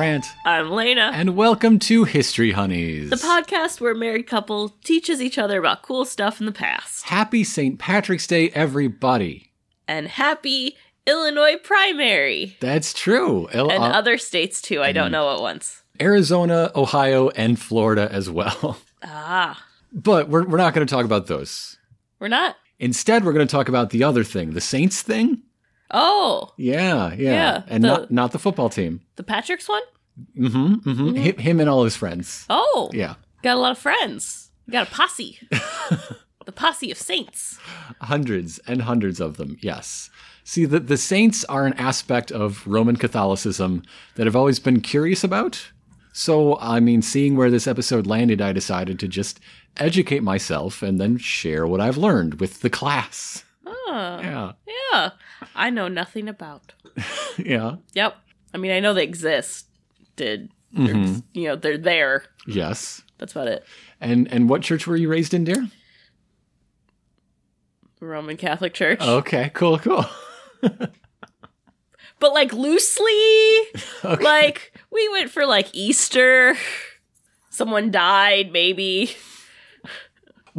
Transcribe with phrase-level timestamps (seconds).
[0.00, 1.10] Grant, I'm Lena.
[1.12, 3.10] and welcome to History Honeys.
[3.10, 7.04] the podcast where a married couple teaches each other about cool stuff in the past.
[7.04, 7.78] Happy St.
[7.78, 9.52] Patrick's Day, everybody.
[9.86, 12.56] And happy Illinois primary.
[12.60, 13.46] That's true.
[13.52, 14.80] Il- And uh, other states too.
[14.82, 15.82] I don't know what ones.
[16.00, 18.78] Arizona, Ohio, and Florida as well.
[19.02, 19.62] Ah.
[19.92, 21.76] But we're, we're not going to talk about those.
[22.20, 22.56] We're not?
[22.78, 25.42] Instead, we're going to talk about the other thing, the Saints thing.
[25.92, 26.52] Oh.
[26.56, 29.00] Yeah, yeah, Yeah, and the- not not the football team.
[29.16, 29.82] The Patrick's one?
[30.38, 31.14] Mm-hmm, mm-hmm.
[31.16, 32.44] Him, him and all his friends.
[32.50, 32.90] Oh.
[32.92, 34.50] Yeah, Got a lot of friends.
[34.70, 35.38] Got a posse.
[36.46, 37.58] the posse of saints.
[38.02, 39.56] hundreds and hundreds of them.
[39.60, 40.10] Yes.
[40.44, 43.82] See, the the Saints are an aspect of Roman Catholicism
[44.16, 45.70] that I've always been curious about.
[46.12, 49.38] So, I mean, seeing where this episode landed, I decided to just
[49.76, 53.44] educate myself and then share what I've learned with the class.
[53.70, 54.18] Oh.
[54.22, 54.52] Yeah,
[54.92, 55.10] Yeah.
[55.54, 56.72] I know nothing about.
[57.38, 58.16] yeah, Yep.
[58.52, 59.66] I mean, I know they exist.
[60.16, 61.18] Did Mm-hmm.
[61.34, 62.24] you know they're there?
[62.46, 63.02] yes.
[63.18, 63.64] That's about it.
[64.00, 65.68] And and what church were you raised in, dear?
[68.00, 69.00] Roman Catholic Church.
[69.02, 70.04] Okay, cool, cool.
[72.18, 73.58] But like loosely,
[74.04, 76.54] like we went for like Easter.
[77.48, 79.14] Someone died, maybe.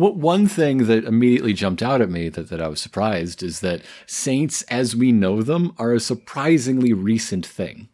[0.02, 3.60] What one thing that immediately jumped out at me that, that I was surprised is
[3.60, 7.88] that saints as we know them are a surprisingly recent thing.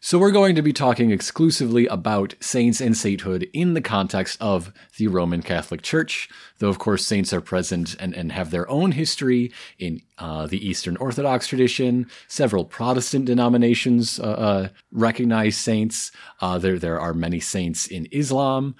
[0.00, 4.72] So we're going to be talking exclusively about saints and sainthood in the context of
[4.98, 8.92] the Roman Catholic Church, though of course saints are present and, and have their own
[8.92, 12.08] history in uh, the Eastern Orthodox tradition.
[12.28, 16.12] Several Protestant denominations uh, uh, recognize saints.
[16.40, 18.76] Uh, there there are many saints in Islam.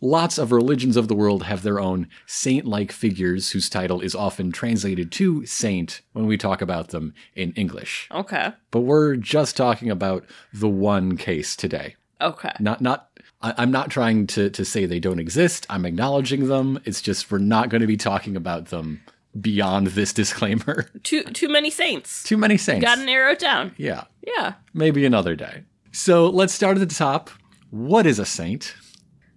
[0.00, 4.14] Lots of religions of the world have their own saint like figures whose title is
[4.14, 8.08] often translated to saint when we talk about them in English.
[8.12, 8.52] Okay.
[8.70, 11.96] But we're just talking about the one case today.
[12.20, 12.52] Okay.
[12.60, 13.08] Not, not,
[13.42, 15.66] I, I'm not trying to, to say they don't exist.
[15.70, 16.78] I'm acknowledging them.
[16.84, 19.00] It's just we're not going to be talking about them
[19.40, 20.88] beyond this disclaimer.
[21.02, 22.22] Too too many saints.
[22.22, 22.84] Too many saints.
[22.84, 23.74] Got to narrow it down.
[23.76, 24.54] yeah, Yeah.
[24.72, 25.62] maybe another day.
[25.92, 27.30] So let's start at the top.
[27.70, 28.74] What is a saint?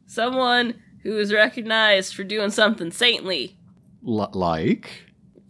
[0.10, 3.56] Someone who is recognized for doing something saintly.
[4.06, 4.90] L- like?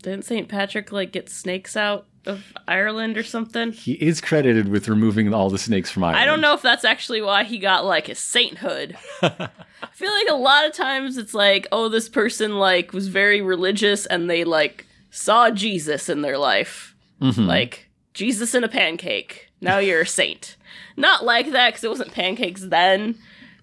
[0.04, 0.50] Didn't St.
[0.50, 3.72] Patrick like get snakes out of Ireland or something?
[3.72, 6.22] He is credited with removing all the snakes from Ireland.
[6.22, 8.98] I don't know if that's actually why he got like his sainthood.
[9.22, 9.50] I
[9.94, 14.06] feel like a lot of times it's like, oh, this person like was very religious
[14.06, 16.98] and they like saw Jesus in their life.
[17.22, 17.46] Mm-hmm.
[17.46, 19.52] Like Jesus in a pancake.
[19.62, 20.58] Now you're a saint.
[20.98, 23.16] Not like that because it wasn't pancakes then,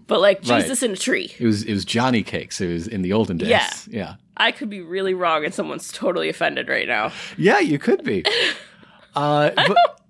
[0.07, 0.61] but like Right.
[0.63, 1.35] Jesus in a tree.
[1.39, 2.61] It was it was Johnny Cakes.
[2.61, 3.49] It was in the olden days.
[3.49, 3.69] Yeah.
[3.89, 4.15] Yeah.
[4.37, 7.11] I could be really wrong and someone's totally offended right now.
[7.39, 8.25] Yeah, you could be.
[9.15, 10.01] Uh, but,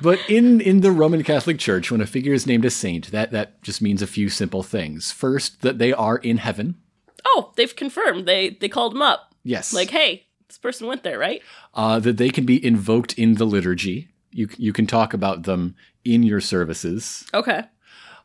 [0.00, 3.32] but in in the Roman Catholic Church, when a figure is named a saint, that
[3.32, 5.10] that just means a few simple things.
[5.10, 6.76] First, that they are in heaven.
[7.24, 8.26] Oh, they've confirmed.
[8.26, 9.34] They they called him up.
[9.42, 9.72] Yes.
[9.72, 11.42] Like, hey, this person went there, right?
[11.74, 14.08] uh, that they can be invoked in the liturgy.
[14.30, 17.64] You you can talk about them in your services, Okay.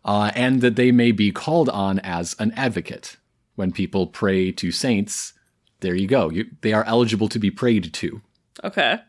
[0.06, 3.18] Uh, and that they may be called on as an advocate
[3.56, 5.34] when people pray to saints.
[5.82, 6.30] There you go.
[6.30, 8.22] You, they are eligible to be prayed to.
[8.64, 9.00] Okay.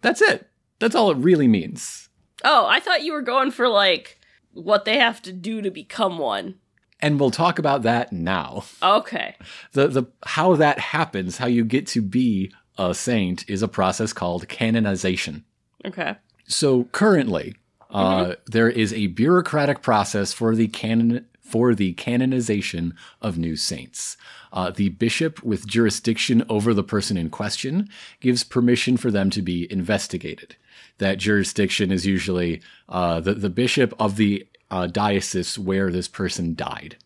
[0.00, 0.48] That's it.
[0.78, 2.08] That's all it really means.
[2.44, 4.18] Oh, I thought you were going for like
[4.52, 6.56] what they have to do to become one.
[7.00, 8.64] And we'll talk about that now.
[8.82, 9.36] Okay.
[9.72, 14.12] The the how that happens, how you get to be a saint is a process
[14.12, 15.44] called canonization.
[15.84, 16.16] Okay.
[16.46, 17.54] So currently,
[17.90, 24.18] uh, there is a bureaucratic process for the canon for the canonization of new saints.
[24.52, 27.88] Uh, the bishop with jurisdiction over the person in question
[28.20, 30.56] gives permission for them to be investigated.
[30.98, 36.54] That jurisdiction is usually uh, the the bishop of the uh, diocese where this person
[36.54, 36.96] died.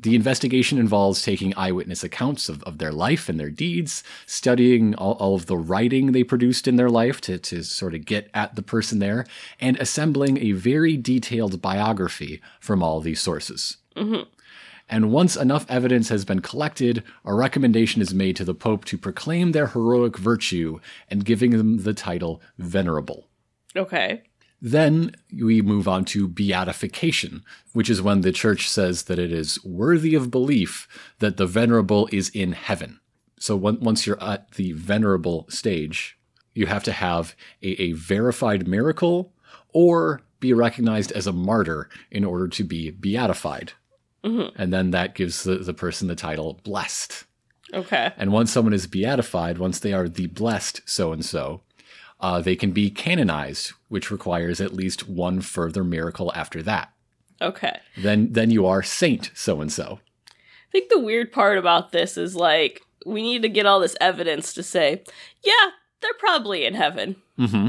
[0.00, 5.14] The investigation involves taking eyewitness accounts of, of their life and their deeds, studying all,
[5.14, 8.54] all of the writing they produced in their life to, to sort of get at
[8.54, 9.26] the person there,
[9.60, 13.78] and assembling a very detailed biography from all these sources.
[13.96, 14.22] Mm-hmm.
[14.88, 18.96] And once enough evidence has been collected, a recommendation is made to the Pope to
[18.96, 20.78] proclaim their heroic virtue
[21.10, 23.28] and giving them the title Venerable.
[23.76, 24.22] Okay.
[24.60, 29.62] Then we move on to beatification, which is when the church says that it is
[29.64, 30.88] worthy of belief
[31.20, 33.00] that the venerable is in heaven.
[33.38, 36.18] So once you're at the venerable stage,
[36.54, 39.32] you have to have a, a verified miracle
[39.72, 43.72] or be recognized as a martyr in order to be beatified.
[44.24, 44.60] Mm-hmm.
[44.60, 47.24] And then that gives the, the person the title blessed.
[47.72, 48.12] Okay.
[48.16, 51.62] And once someone is beatified, once they are the blessed so and so,
[52.20, 56.92] Uh, they can be canonized, which requires at least one further miracle after that.
[57.40, 57.78] Okay.
[57.96, 60.00] Then, then you are Saint so and so.
[60.28, 63.96] I think the weird part about this is like we need to get all this
[64.00, 65.02] evidence to say,
[65.44, 65.70] yeah,
[66.00, 67.16] they're probably in heaven.
[67.38, 67.68] Mm-hmm.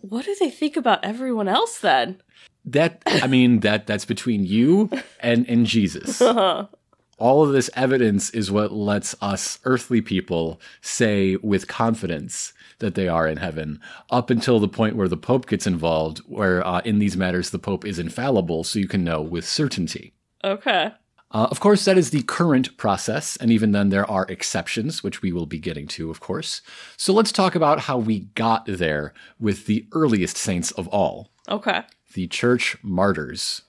[0.00, 2.22] What do they think about everyone else then?
[2.64, 4.90] That I mean that that's between you
[5.20, 6.20] and and Jesus.
[7.18, 13.08] All of this evidence is what lets us earthly people say with confidence that they
[13.08, 17.00] are in heaven, up until the point where the Pope gets involved, where uh, in
[17.00, 20.14] these matters the Pope is infallible, so you can know with certainty.
[20.44, 20.92] Okay.
[21.32, 25.20] Uh, of course, that is the current process, and even then, there are exceptions, which
[25.20, 26.62] we will be getting to, of course.
[26.96, 31.82] So let's talk about how we got there with the earliest saints of all Okay.
[32.14, 33.62] the church martyrs.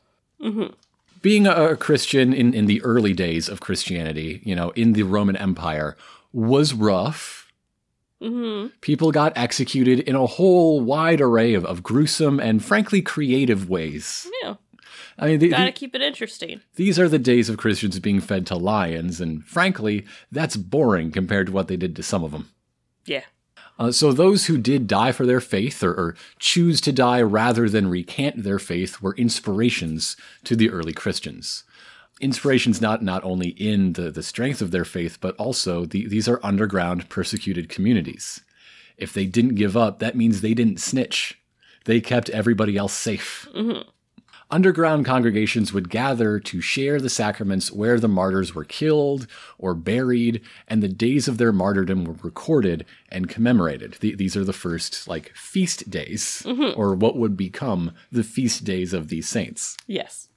[1.21, 5.35] Being a, Christian in, in the early days of Christianity, you know, in the Roman
[5.35, 5.97] Empire,
[6.31, 7.51] was rough.
[8.21, 13.69] hmm People got executed in a whole wide array of, of gruesome and frankly creative
[13.69, 14.27] ways.
[14.43, 14.55] Yeah.
[15.17, 16.61] I mean, the- Gotta the- keep it interesting.
[16.75, 21.47] these are the days of Christians being fed to lions, and frankly, that's boring compared
[21.47, 22.49] to what they did to some of them.
[23.05, 23.23] Yeah.
[23.79, 27.69] Uh, so those who did die for their faith or, or choose to die rather
[27.69, 31.63] than recant their faith were inspirations to the early Christians.
[32.19, 36.27] Inspirations not not only in the, the strength of their faith, but also the, these
[36.27, 38.41] are underground persecuted communities.
[38.97, 41.41] If they didn't give up, that means they didn't snitch.
[41.85, 43.47] They kept everybody else safe.
[44.51, 49.27] Underground congregations would gather to share the sacraments where the martyrs were killed
[49.59, 53.97] or buried, and the days of their martyrdom were recorded and commemorated.
[53.99, 56.43] The- these are the first, like, feast days,
[56.75, 59.77] or what would become the feast days of these saints.
[59.85, 60.29] Yes.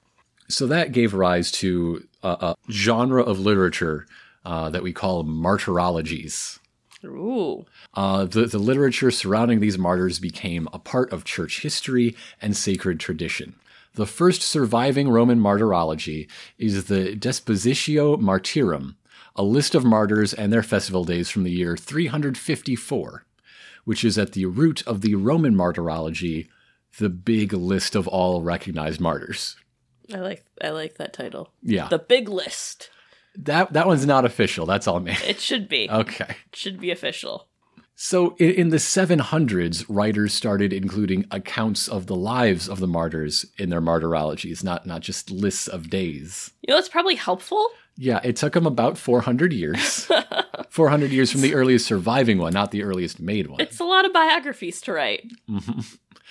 [0.47, 4.05] So that gave rise to a, a genre of literature
[4.45, 6.59] uh, that we call martyrologies.
[7.05, 7.65] Ooh.
[7.95, 12.99] Uh, the, the literature surrounding these martyrs became a part of church history and sacred
[12.99, 13.55] tradition.
[13.95, 18.95] The first surviving Roman martyrology is the Depositio Martyrum,
[19.35, 23.25] a list of martyrs and their festival days from the year 354,
[23.85, 26.49] which is at the root of the Roman martyrology,
[26.97, 29.55] the big list of all recognized martyrs.
[30.13, 31.51] I like I like that title.
[31.61, 32.89] Yeah, The big list.
[33.35, 34.65] that that one's not official.
[34.65, 35.15] That's all me.
[35.25, 35.87] It should be.
[35.91, 36.35] Okay.
[36.51, 37.47] It should be official.
[37.95, 43.69] So, in, the 700s, writers started including accounts of the lives of the martyrs in
[43.69, 46.51] their martyrologies, not not just lists of days.
[46.61, 47.69] You know it's probably helpful?
[47.95, 50.09] Yeah, it took them about 400 years.
[50.69, 53.61] 400 years from the earliest surviving one, not the earliest made one.
[53.61, 55.31] It's a lot of biographies to write.
[55.47, 55.81] Mm-hmm.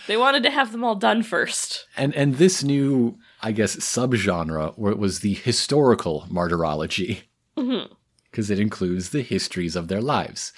[0.08, 1.86] They wanted to have them all done first.
[1.96, 7.22] And and this new, I guess, subgenre where it was the historical martyrology,
[7.56, 7.92] mm-hmm.
[8.30, 10.52] because it includes the histories of their lives.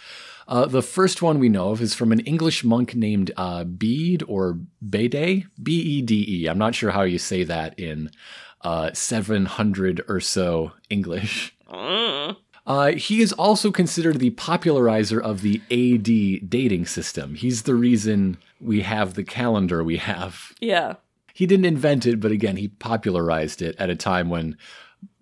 [0.47, 4.23] Uh, the first one we know of is from an English monk named uh, Bede
[4.29, 4.59] or
[4.89, 6.47] Bede, B E D E.
[6.47, 8.11] I'm not sure how you say that in
[8.63, 11.55] uh, 700 or so English.
[11.71, 12.37] Mm.
[12.67, 17.35] Uh, he is also considered the popularizer of the AD dating system.
[17.35, 20.95] He's the reason we have the calendar we have Yeah.
[21.35, 24.57] he didn't invent it, but again, he popularized it at a time when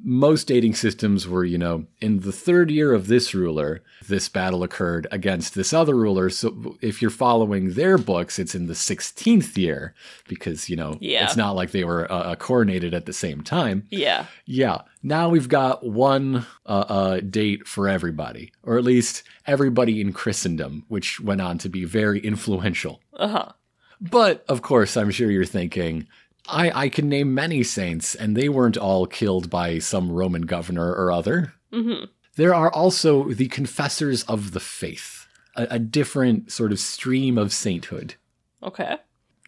[0.04, 4.62] most dating systems were, you know, in the third year of this ruler, this battle
[4.64, 6.28] occurred against this other ruler.
[6.28, 9.94] So if you're following their books, it's in the 16th year
[10.28, 11.24] because, you know, Yeah.
[11.24, 13.86] it's not like they were uh, uh, coronated at the same time.
[13.90, 14.26] Yeah.
[14.44, 14.82] Yeah.
[15.04, 20.84] Now we've got one uh, uh, date for everybody, or at least everybody in Christendom,
[20.88, 23.00] which went on to be very influential.
[23.14, 23.52] Uh-huh.
[24.00, 26.08] But of course, I'm sure you're thinking,
[26.48, 30.92] I, I can name many saints, and they weren't all killed by some Roman governor
[30.92, 31.54] or other.
[31.72, 32.04] hmm
[32.36, 37.52] There are also the confessors of the faith, a, a different sort of stream of
[37.52, 38.14] sainthood.
[38.62, 38.96] Okay.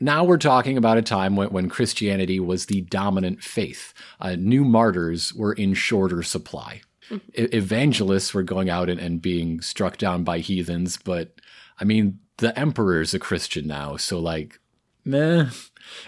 [0.01, 3.95] Now we're talking about a time when, when Christianity was the dominant faith.
[4.21, 6.83] Uh, new martyrs were in shorter supply.
[7.11, 11.41] E- evangelists were going out and, and being struck down by heathens, but
[11.79, 14.59] I mean, the emperor's a Christian now, so like,
[15.05, 15.51] meh,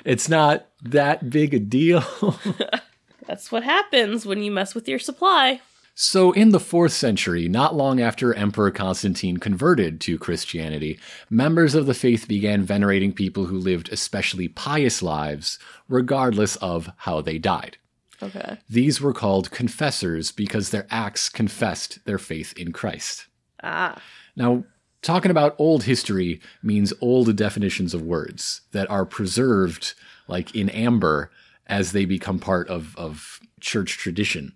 [0.05, 2.05] it's not that big a deal.
[3.27, 5.61] That's what happens when you mess with your supply.
[5.99, 10.99] So, in the fourth century, not long after Emperor Constantine converted to Christianity,
[11.31, 17.23] members of the faith began venerating people who lived especially pious lives, regardless of how
[17.23, 17.79] they died.
[18.23, 18.59] Okay.
[18.69, 23.27] These were called confessors because their acts confessed their faith in Christ.
[23.63, 23.99] Ah.
[24.37, 24.65] Now,
[25.07, 29.95] talking about old history means old definitions of words that are preserved,
[30.29, 31.31] like in amber,
[31.67, 34.53] as they become part of, of church tradition.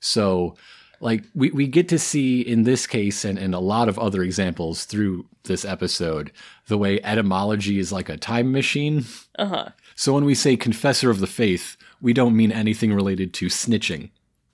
[0.00, 0.56] So,
[1.00, 4.22] Like we, we get to see in this case and, and a lot of other
[4.22, 6.32] examples through this episode,
[6.68, 9.04] the way etymology is like a time machine.
[9.38, 9.68] Uh huh.
[9.94, 14.10] So when we say confessor of the faith, we don't mean anything related to snitching.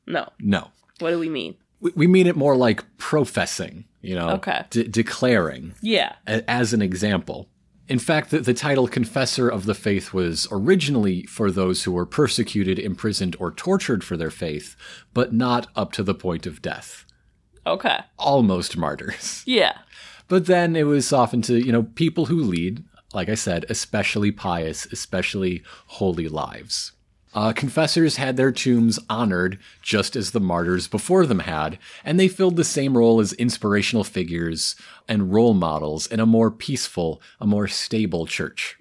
[0.06, 0.28] No.
[0.40, 0.70] No.
[0.98, 1.54] What do we mean?
[1.80, 4.64] We, we mean it more like professing, you know, Okay.
[4.70, 6.14] de- declaring Yeah.
[6.26, 7.48] a- as an example.
[7.88, 12.06] In fact, the, the title Confessor of the Faith was originally for those who were
[12.06, 14.76] persecuted, imprisoned, or tortured for their faith,
[15.12, 17.04] but not up to the point of death.
[17.66, 17.98] Okay.
[18.18, 19.42] Almost martyrs.
[19.46, 19.78] Yeah.
[20.28, 24.30] But then it was softened to, you know, people who lead, like I said, especially
[24.32, 26.92] pious, especially holy lives.
[27.34, 32.28] Uh, confessors had their tombs honored just as the martyrs before them had, and they
[32.28, 34.76] filled the same role as inspirational figures
[35.08, 38.76] and role models in a more peaceful, a more stable church.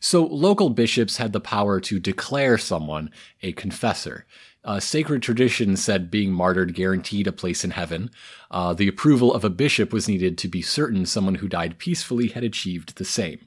[0.00, 3.10] So local bishops had the power to declare someone
[3.42, 4.26] a confessor.
[4.62, 8.10] Uh, sacred tradition said being martyred guaranteed a place in heaven.
[8.50, 12.28] Uh, the approval of a bishop was needed to be certain someone who died peacefully
[12.28, 13.40] had achieved the same.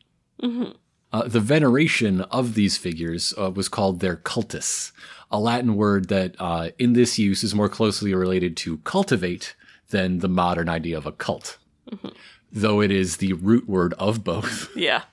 [1.14, 4.92] Uh, the veneration of these figures uh, was called their cultus,
[5.32, 9.56] a Latin word that uh, in this use is more closely related to cultivate
[9.92, 11.58] than the modern idea of a cult.
[12.52, 15.04] Though it is the root word of both Yeah.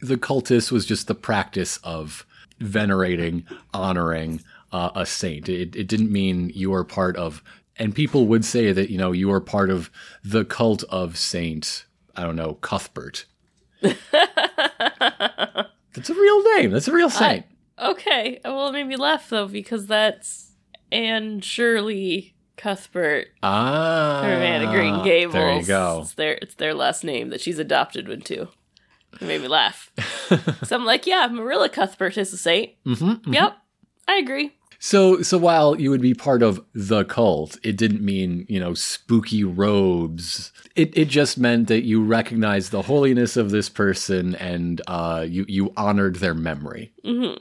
[0.00, 2.26] the cultus was just the practice of
[2.60, 5.48] venerating, honoring uh, a saint.
[5.48, 7.42] It, it didn't mean you are part of,
[7.76, 9.90] and people would say that, you know, you are part of
[10.22, 11.86] the cult of Saint,
[12.16, 13.24] I don't know, Cuthbert.
[15.94, 16.70] That's a real name.
[16.70, 17.46] That's a real saint.
[17.78, 18.40] Okay.
[18.44, 20.52] Well, it made me laugh though because that's
[20.90, 24.20] Anne Shirley Cuthbert ah.
[24.20, 25.34] from Anne of Green Gables.
[25.34, 26.00] There you go.
[26.02, 28.48] It's their it's their last name that she's adopted into.
[29.14, 29.90] It made me laugh.
[30.64, 32.72] so I'm like, yeah, Marilla Cuthbert is a saint.
[32.84, 33.56] Mm-hmm, Yep,
[34.06, 34.54] I agree.
[34.78, 38.74] So, so while you would be part of the cult, it didn't mean you know
[38.74, 40.52] spooky robes.
[40.76, 45.44] It it just meant that you recognized the holiness of this person and uh, you
[45.48, 46.92] you honored their memory.
[47.04, 47.34] hmm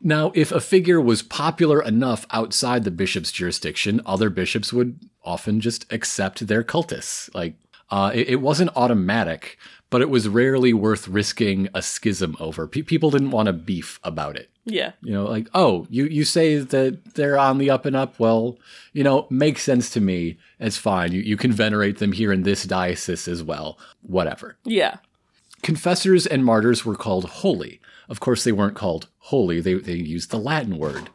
[0.00, 5.60] Now, if a figure was popular enough outside the bishop's jurisdiction, other bishops would often
[5.60, 7.28] just accept their cultus.
[7.34, 7.54] Like,
[7.90, 9.58] uh, it, it wasn't automatic,
[9.90, 12.66] but it was rarely worth risking a schism over.
[12.66, 14.50] Pe- people didn't want to beef about it.
[14.64, 14.92] Yeah.
[15.00, 18.18] You know, like, oh, you, you say that they're on the up and up.
[18.18, 18.58] Well,
[18.92, 20.38] you know, makes sense to me.
[20.58, 21.12] It's fine.
[21.12, 23.78] You, you can venerate them here in this diocese as well.
[24.02, 24.56] Whatever.
[24.64, 24.96] Yeah.
[25.62, 27.80] Confessors and martyrs were called holy.
[28.08, 29.60] Of course, they weren't called holy.
[29.60, 31.10] They, they used the Latin word,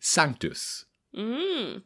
[0.00, 0.84] sanctus.
[1.16, 1.82] Mm.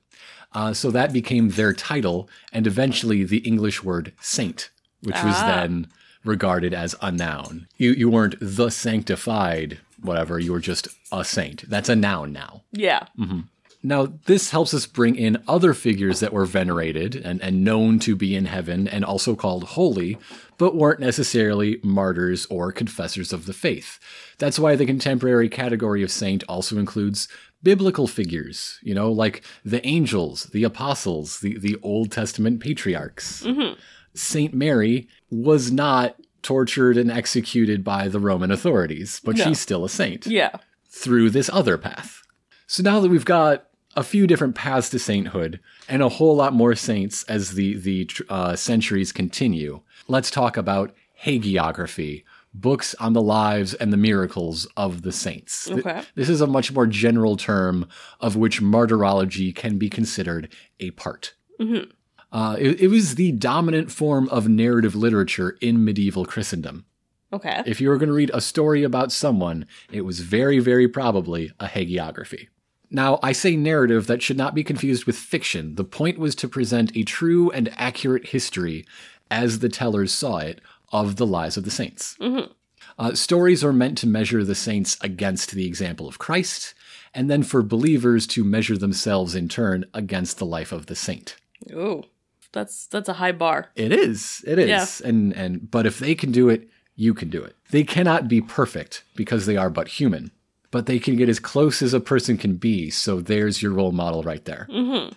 [0.53, 4.71] Uh, so that became their title, and eventually the English word saint,
[5.03, 5.47] which was Ah.
[5.47, 5.89] then
[6.25, 7.69] regarded as a noun.
[7.77, 11.69] You, you weren't the sanctified, whatever, you were just a saint.
[11.69, 12.63] That's a noun now.
[12.73, 13.07] Yeah.
[13.19, 13.41] Mm-hmm.
[13.87, 18.17] Now, this helps us bring in other figures that were venerated and, and known to
[18.17, 20.17] be in heaven and also called holy,
[20.57, 23.99] but weren't necessarily martyrs or confessors of the faith.
[24.39, 27.29] That's why the contemporary category of saint also includes
[27.63, 33.43] biblical figures, you know, like the angels, the apostles, the, the Old Testament patriarchs.
[33.43, 33.79] Mm-hmm.
[34.15, 39.45] Saint Mary was not tortured and executed by the Roman authorities, but No.
[39.45, 40.51] she's still a saint Yeah.
[40.89, 42.23] through this other path.
[42.67, 43.67] So now that we've got
[43.97, 48.09] a few different paths to sainthood and a whole lot more saints as the the
[48.29, 50.95] uh, centuries continue, let's talk about
[51.25, 55.71] hagiography, books on the lives and the miracles of the saints.
[55.71, 56.03] Okay.
[56.15, 57.87] This is a much more general term
[58.21, 60.49] of which martyrology can be considered
[60.81, 61.35] a part.
[61.61, 61.91] Mhm.
[62.35, 66.85] Uh, it, it was the dominant form of narrative literature in medieval Christendom.
[67.33, 67.63] Okay.
[67.65, 71.53] If you were going to read a story about someone, it was very, very probably
[71.61, 72.49] a hagiography.
[72.91, 75.77] Now, I say narrative that should not be confused with fiction.
[75.77, 78.85] The point was to present a true and accurate history,
[79.31, 80.61] as the tellers saw it,
[80.93, 82.17] of the lives of the saints.
[82.21, 82.51] Mhm.
[82.99, 86.75] Uh, stories are meant to measure the saints against the example of Christ,
[87.15, 91.37] and then for believers to measure themselves in turn against the life of the saint.
[91.73, 92.05] Ooh.
[92.55, 93.69] That's that's a high bar.
[93.77, 94.43] It is.
[94.47, 94.69] It is.
[94.69, 95.09] Yeah.
[95.09, 97.57] And and but if they can do it, you can do it.
[97.71, 100.31] They cannot be perfect because they are but human,
[100.71, 102.89] but they can get as close as a person can be.
[102.91, 104.69] So there's your role model right there.
[104.71, 105.09] hmm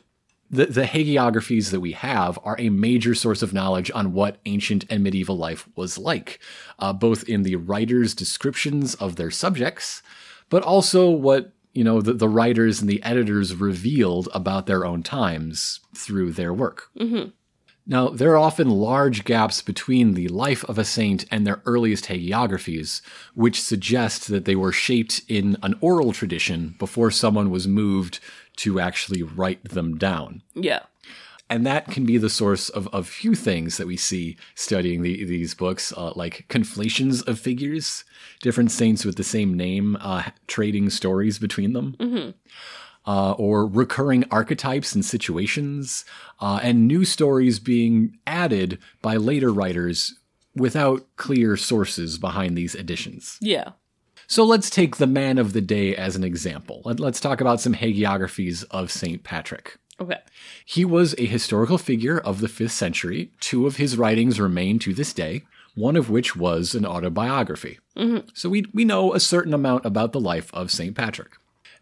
[0.50, 4.86] The the hagiographies that we have are a major source of knowledge on what ancient
[4.90, 6.40] and medieval life was like,
[6.80, 10.02] uh, both in the writers' descriptions of their subjects,
[10.50, 15.04] but also what you know the, the writers and the editors revealed about their own
[15.04, 16.90] times through their work.
[16.98, 17.26] hmm
[17.90, 22.06] Now, there are often large gaps between the life of a saint and their earliest
[22.06, 23.02] hagiographies,
[23.34, 28.20] which suggest that they were shaped in an oral tradition before someone was moved
[28.58, 30.42] to actually write them down.
[30.54, 30.82] Yeah.
[31.50, 35.24] And that can be the source of a few things that we see studying the,
[35.24, 38.04] these books, uh, like conflations of figures,
[38.42, 41.96] different saints with the same name, uh, trading stories between them,
[43.06, 46.04] uh, or recurring archetypes and situations,
[46.42, 50.20] uh, and new stories being added by later writers
[50.54, 53.38] without clear sources behind these additions.
[53.40, 53.72] Yeah.
[54.28, 56.82] So let's take the man of the day as an example.
[56.84, 59.24] Let, us talk about some hagiographies of St.
[59.24, 59.78] Patrick.
[60.00, 60.20] Okay.
[60.66, 63.32] He was a historical figure of the 5th century.
[63.40, 65.44] Two of his writings remain to this day,
[65.76, 67.80] one of which was an autobiography.
[67.96, 68.28] Mm-hmm.
[68.34, 70.96] So we, we know a certain amount about the life of St.
[70.96, 71.32] Patrick.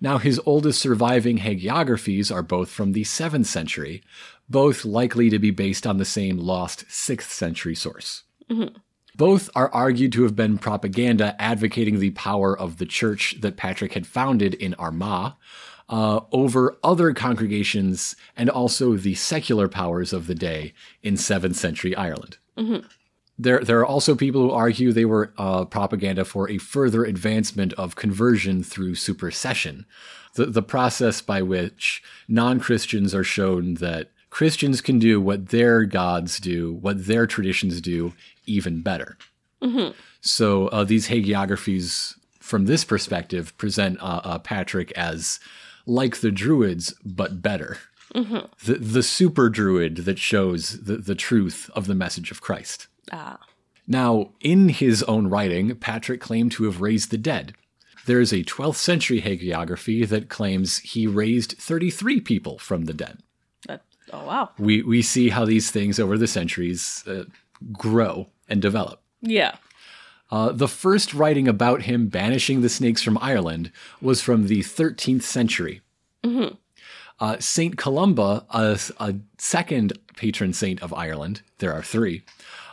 [0.02, 4.04] Now, his oldest surviving hagiographies are both from the 7th century,
[4.50, 8.24] both likely to be based on the same lost 6th century source.
[8.50, 8.78] Mm-hmm.
[9.16, 13.94] Both are argued to have been propaganda advocating the power of the church that Patrick
[13.94, 15.34] had founded in Armagh
[15.90, 20.74] uh, over other congregations and also the secular powers of the day
[21.04, 22.38] in 7th century Ireland.
[23.38, 27.74] There, there are also people who argue they were uh, propaganda for a further advancement
[27.74, 29.86] of conversion through supersession,
[30.36, 35.86] the, the process by which non Christians are shown that Christians can do what their
[35.86, 38.14] gods do, what their traditions do,
[38.46, 39.18] even better.
[40.22, 45.40] So uh, these hagiographies, from this perspective, present uh, uh, Patrick as
[45.86, 47.78] like the Druids, but better.
[48.64, 52.88] The, the super Druid that shows the, the truth of the message of Christ.
[53.12, 53.40] Ah.
[53.88, 57.54] Now, in his own writing, Patrick claimed to have raised the dead.
[58.06, 63.20] There is a 12th century hagiography that claims he raised 33 people from the dead.
[63.68, 63.82] That,
[64.14, 64.52] oh wow.
[64.58, 67.24] We, we see how these things over the centuries uh,
[67.74, 69.02] grow and develop.
[69.22, 69.56] Yeah.
[70.32, 75.24] Uh, the first writing about him banishing the snakes from Ireland was from the 13th
[75.24, 75.82] century.
[77.20, 82.24] Uh, Saint Columba, a, a second patron saint of Ireland, there are three,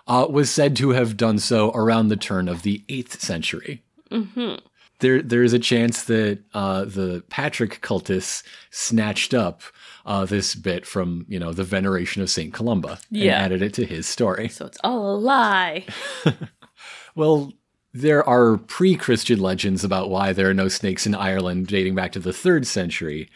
[0.08, 3.82] uh, was said to have done so around the turn of the 8th century.
[4.98, 9.62] There, there is a chance that uh, the Patrick cultists snatched up
[10.06, 13.34] uh, this bit from, you know, the veneration of Saint Columba Yeah.
[13.36, 14.48] and added it to his story.
[14.48, 15.86] So it's all a lie.
[17.14, 17.52] Well,
[17.94, 22.12] there are pre Christian legends about why there are no snakes in Ireland dating back
[22.12, 23.28] to the third century.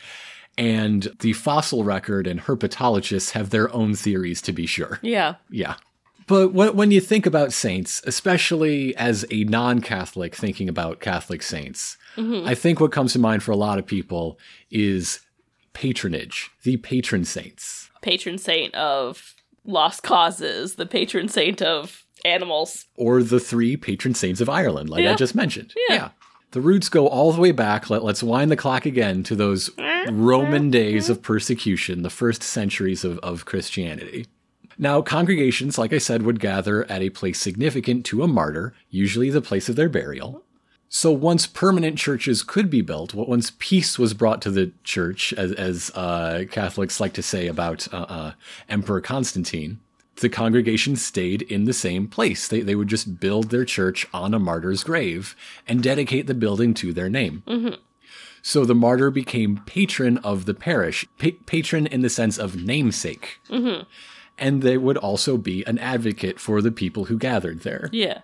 [0.58, 4.98] And the fossil record and herpetologists have their own theories to be sure.
[5.02, 5.34] Yeah.
[5.50, 5.74] Yeah.
[6.26, 11.42] But when, when you think about saints, especially as a non Catholic thinking about Catholic
[11.42, 12.48] saints, mm-hmm.
[12.48, 14.38] I think what comes to mind for a lot of people
[14.70, 15.20] is
[15.74, 17.90] patronage, the patron saints.
[18.00, 22.86] Patron saint of lost causes, the patron saint of animals.
[22.96, 25.72] or the three patron saints of Ireland, like I just mentioned.
[25.88, 26.10] Yeah.
[26.52, 27.90] The roots go all the way back.
[27.90, 29.70] Let, let's wind the clock again to those
[30.08, 34.26] Roman days of persecution, the first centuries of, of Christianity.
[34.78, 39.30] Now, congregations, like I said, would gather at a place significant to a martyr, usually
[39.30, 40.42] the place of their burial.
[40.88, 45.52] So once permanent churches could be built, once peace was brought to the church, as,
[45.52, 48.32] as uh, Catholics like to say about uh, uh,
[48.68, 49.80] Emperor Constantine,
[50.20, 52.48] the congregation stayed in the same place.
[52.48, 55.36] They, they would just build their church on a martyr's grave
[55.68, 57.42] and dedicate the building to their name.
[57.46, 57.74] Mm-hmm.
[58.42, 63.40] So the martyr became patron of the parish, pa- patron in the sense of namesake.
[63.50, 63.82] Mm-hmm.
[64.38, 67.88] And they would also be an advocate for the people who gathered there.
[67.92, 68.20] Yeah.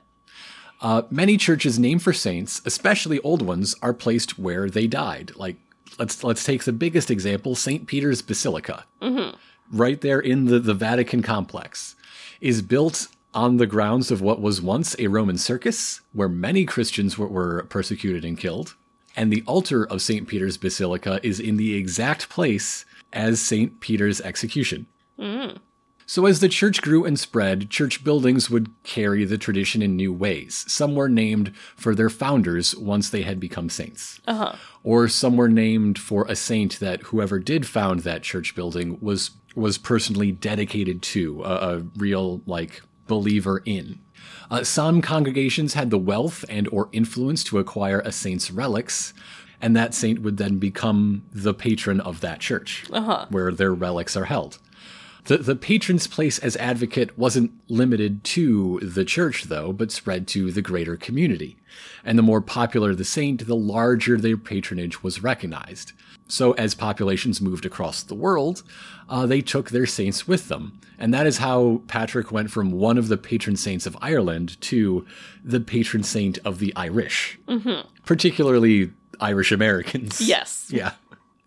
[0.80, 5.32] Uh, many churches named for saints, especially old ones, are placed where they died.
[5.36, 5.56] Like
[5.98, 7.86] let's let's take the biggest example, St.
[7.86, 9.36] Peter's Basilica, mm-hmm.
[9.70, 11.94] Right there in the, the Vatican complex,
[12.40, 17.16] is built on the grounds of what was once a Roman circus, where many Christians
[17.16, 18.74] were, were persecuted and killed.
[19.16, 20.26] And the altar of St.
[20.26, 23.80] Peter's Basilica is in the exact place as St.
[23.80, 24.86] Peter's execution.
[25.18, 25.58] Mm.
[26.12, 30.12] So, as the church grew and spread, church buildings would carry the tradition in new
[30.12, 30.66] ways.
[30.68, 34.20] Some were named for their founders once they had become saints.
[34.82, 39.30] Or some were named for a saint that whoever did found that church building was
[39.54, 43.98] was personally dedicated to, a, a real like believer in.
[44.50, 49.14] Uh, some congregations had the wealth and or influence to acquire a saint's relics,
[49.62, 52.84] and that saint would then become the patron of that church,
[53.30, 54.58] where their relics are held.
[55.24, 60.50] The, the patron's place as advocate wasn't limited to the church, though, but spread to
[60.50, 61.56] the greater community.
[62.04, 65.92] And the more popular the saint, the larger their patronage was recognized.
[66.28, 68.62] So, as populations moved across the world,
[69.08, 70.80] uh, they took their saints with them.
[70.98, 75.06] And that is how Patrick went from one of the patron saints of Ireland to
[75.44, 77.38] the patron saint of the Irish,
[78.06, 80.20] particularly Irish Americans.
[80.20, 80.68] Yes.
[80.72, 80.92] Yeah.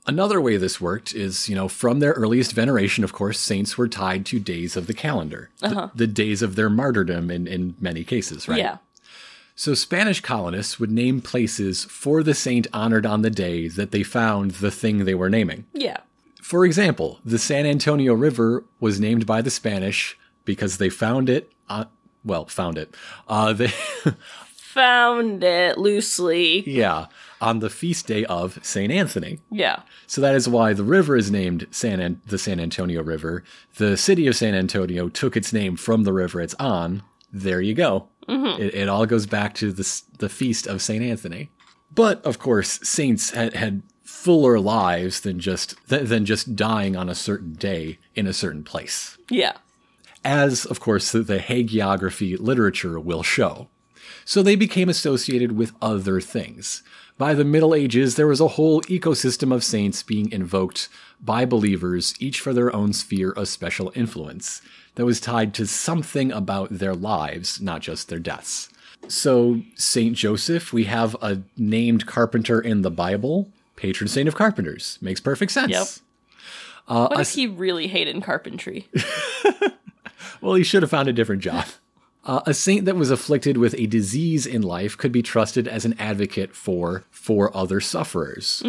[0.08, 3.88] Another way this worked is, you know, from their earliest veneration, of course, saints were
[3.88, 8.04] tied to days of the calendar, the, the days of their martyrdom in, in many
[8.04, 8.60] cases, right?
[8.60, 8.78] Yeah.
[9.56, 14.04] So Spanish colonists would name places for the saint honored on the day that they
[14.04, 15.66] found the thing they were naming.
[15.74, 16.02] Yeah.
[16.42, 21.52] For example, the San Antonio River was named by the Spanish because they found it.
[21.68, 21.86] Uh,
[22.24, 22.94] well, found it.
[23.28, 23.72] Uh, they,
[24.58, 26.70] Found it loosely.
[26.70, 27.06] yeah,
[27.42, 29.40] on the feast day of Saint Anthony.
[29.52, 29.82] Yeah.
[30.08, 33.44] So that is why the river is named San An- the San Antonio River.
[33.78, 37.04] The city of San Antonio took its name from the river it's on.
[37.32, 38.08] There you go.
[38.30, 38.62] Mm-hmm.
[38.62, 41.50] It, it all goes back to the the feast of Saint Anthony.
[41.94, 47.10] But of course, saints had, had fuller lives than just th- than just dying on
[47.10, 49.54] a certain day in a certain place, Yeah.
[50.24, 53.68] as of course the hagiography literature will show.
[54.24, 56.84] So they became associated with other things.
[57.18, 60.90] By the Middle Ages, there was a whole ecosystem of saints being invoked
[61.22, 64.62] by believers, each for their own sphere of special influence,
[64.96, 68.70] that was tied to something about their lives, not just their deaths.
[69.08, 74.98] So, Saint Joseph, we have a named carpenter in the Bible, patron saint of carpenters.
[75.02, 75.72] Makes perfect sense.
[75.72, 75.88] Yep.
[76.88, 78.88] Uh, what if he really hated carpentry?
[80.42, 81.66] Well, he should have found a different job.
[82.26, 85.86] Uh, a saint that was afflicted with a disease in life could be trusted as
[85.86, 88.64] an advocate for for other sufferers.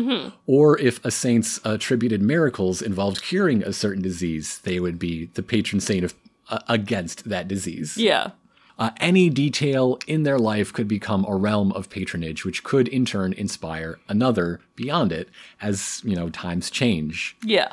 [0.47, 5.43] Or if a saint's attributed miracles involved curing a certain disease, they would be the
[5.43, 6.15] patron saint of
[6.49, 7.97] uh, against that disease.
[7.97, 8.31] yeah.
[8.79, 13.07] Uh, any detail in their life could become a realm of patronage, which could in
[13.07, 15.31] turn inspire another beyond it
[15.63, 17.37] as you know times change.
[17.43, 17.73] Yeah.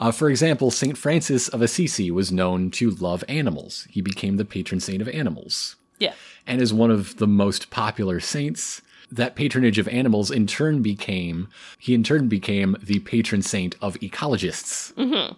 [0.00, 0.98] Uh, for example, St.
[0.98, 3.86] Francis of Assisi was known to love animals.
[3.90, 5.76] He became the patron saint of animals.
[5.98, 6.14] Yeah.
[6.46, 8.82] And is one of the most popular saints.
[9.10, 13.94] That patronage of animals in turn became, he in turn became the patron saint of
[14.00, 14.92] ecologists.
[14.94, 15.34] Mm-hmm.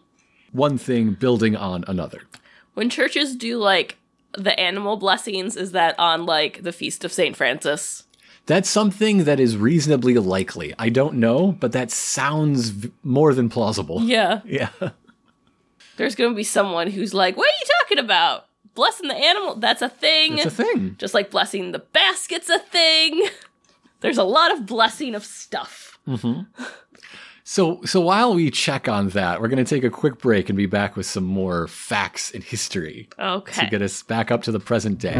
[0.53, 2.23] One thing building on another.
[2.75, 3.99] When churches do like
[4.33, 8.05] the animal blessings, is that on like the feast of Saint Francis?
[8.47, 10.73] That's something that is reasonably likely.
[10.79, 14.03] I don't know, but that sounds v- more than plausible.
[14.03, 14.41] Yeah.
[14.47, 14.71] Yeah.
[15.97, 18.47] There's gonna be someone who's like, "What are you talking about?
[18.75, 19.57] Blessing the animal?
[19.57, 20.95] That's a thing." It's a thing.
[20.99, 23.27] Just like blessing the basket's a thing.
[24.01, 25.99] There's a lot of blessing of stuff.
[26.07, 26.43] Mm-hmm.
[27.45, 30.57] So, so while we check on that, we're going to take a quick break and
[30.57, 33.65] be back with some more facts and history Okay.
[33.65, 35.15] to get us back up to the present day.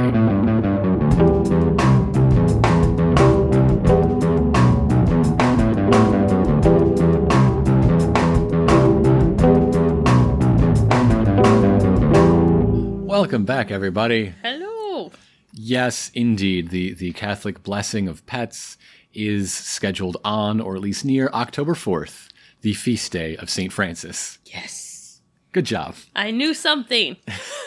[13.17, 14.35] Welcome back, everybody.
[14.43, 15.11] Hello.
[15.51, 16.69] Yes, indeed.
[16.69, 18.77] The, the Catholic blessing of pets
[19.15, 22.29] is scheduled on, or at least near, October 4th,
[22.61, 23.73] the feast day of St.
[23.73, 24.39] Francis.
[24.45, 25.23] Yes.
[25.53, 25.95] Good job.
[26.15, 27.17] I knew something.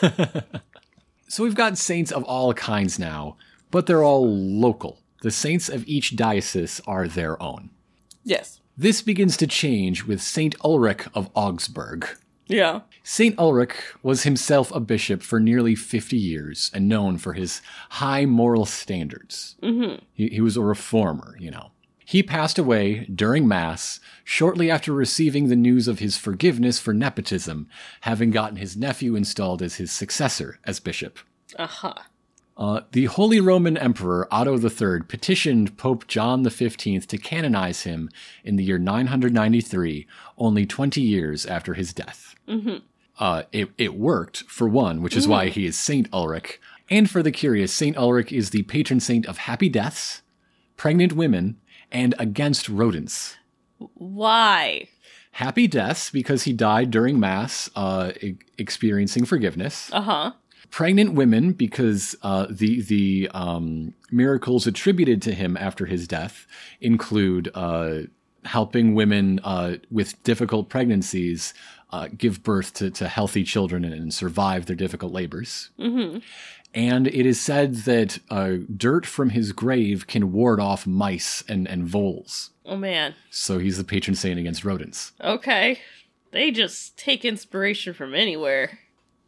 [1.26, 3.36] So we've got saints of all kinds now,
[3.72, 5.00] but they're all local.
[5.22, 7.70] The saints of each diocese are their own.
[8.22, 8.60] Yes.
[8.76, 12.06] This begins to change with Saint Ulrich of Augsburg.
[12.46, 12.80] Yeah.
[13.12, 18.24] Saint Ulrich was himself a bishop for nearly 50 years and known for his high
[18.24, 19.56] moral standards.
[19.60, 20.04] Mm-hmm.
[20.12, 21.72] He, he was a reformer, you know.
[22.04, 27.68] He passed away during Mass shortly after receiving the news of his forgiveness for nepotism,
[28.02, 31.18] having gotten his nephew installed as his successor as bishop.
[31.58, 31.94] Uh-huh.
[32.56, 38.08] Uh, the Holy Roman Emperor Otto III petitioned Pope John XV to canonize him
[38.44, 40.06] in the year 993,
[40.38, 42.36] only 20 years after his death.
[43.20, 46.58] Uh, it, it worked, for one, which is why he is Saint Ulrich.
[46.88, 50.22] And for the curious, Saint Ulrich is the patron saint of happy deaths,
[50.76, 51.58] pregnant women,
[51.92, 53.36] and against rodents.
[53.94, 54.88] Why?
[55.32, 59.90] Happy deaths because he died during Mass, uh, e- experiencing forgiveness.
[59.92, 60.32] Uh-huh.
[60.70, 66.46] pregnant women because uh, the the um, miracles attributed to him after his death
[66.80, 68.00] include uh,
[68.44, 71.54] helping women uh, with difficult pregnancies
[71.92, 75.70] uh, give birth to, to healthy children and, and survive their difficult labors.
[76.72, 81.66] And it is said that uh, dirt from his grave can ward off mice and,
[81.66, 82.50] and voles.
[82.64, 83.14] Oh man.
[83.30, 85.12] So he's the patron saint against rodents.
[85.20, 85.80] Okay.
[86.30, 88.78] They just take inspiration from anywhere.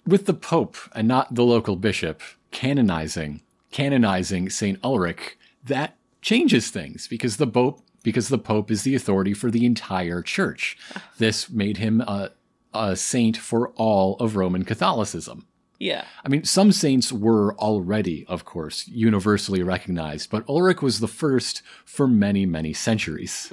[0.06, 2.22] with the Pope and not the local bishop
[2.52, 3.40] canonizing
[3.72, 9.32] canonizing Saint Ulrich, that changes things because the Pope because the Pope is the authority
[9.34, 10.76] for the entire church.
[11.18, 12.30] This made him a,
[12.74, 15.46] a saint for all of Roman Catholicism.
[15.78, 16.04] Yeah.
[16.24, 21.62] I mean, some saints were already, of course, universally recognized, but Ulrich was the first
[21.84, 23.50] for many, many centuries.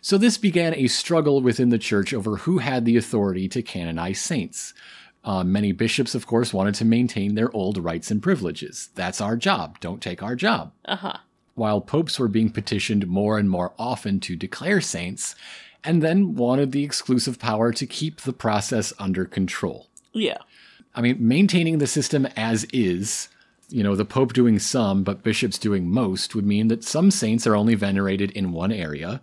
[0.00, 4.20] So this began a struggle within the church over who had the authority to canonize
[4.20, 4.72] saints.
[5.24, 8.88] Uh, many bishops, of course, wanted to maintain their old rights and privileges.
[8.94, 9.78] That's our job.
[9.80, 10.72] Don't take our job.
[10.84, 11.16] Uh huh.
[11.54, 15.34] While popes were being petitioned more and more often to declare saints,
[15.84, 19.88] and then wanted the exclusive power to keep the process under control.
[20.12, 20.38] Yeah.
[20.94, 23.28] I mean, maintaining the system as is,
[23.68, 27.46] you know, the Pope doing some, but bishops doing most, would mean that some saints
[27.46, 29.22] are only venerated in one area,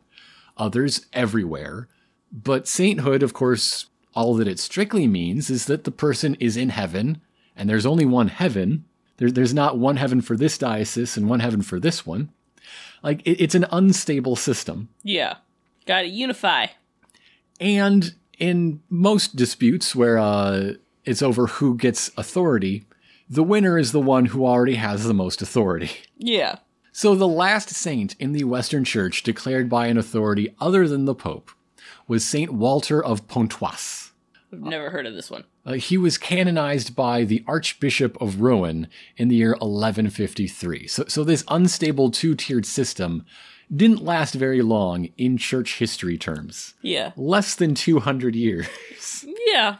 [0.55, 1.87] others everywhere.
[2.31, 6.69] But sainthood, of course, all that it strictly means is that the person is in
[6.69, 7.21] heaven,
[7.55, 8.85] and there's only one heaven.
[9.17, 12.29] There, there's not one heaven for this diocese and one heaven for this one.
[13.03, 14.89] Like, it, it's an unstable system.
[15.03, 15.35] Yeah.
[15.87, 16.67] Gotta unify.
[17.59, 20.73] And in most disputes where uh,
[21.05, 22.85] it's over who gets authority,
[23.29, 25.91] the winner is the one who already has the most authority.
[26.19, 26.57] Yeah.
[26.91, 31.13] So the last saint in the Western Church declared by an authority other than the
[31.13, 31.51] Pope
[32.07, 34.13] was Saint Walter of Pontoise.
[34.51, 35.43] I've never heard of this one.
[35.63, 40.87] Uh, he was canonized by the Archbishop of Rouen in the year 1153.
[40.87, 43.25] So, so this unstable two tiered system
[43.73, 46.73] didn't last very long in church history terms.
[46.81, 47.11] Yeah.
[47.15, 48.67] Less than 200 years.
[49.47, 49.77] Yeah.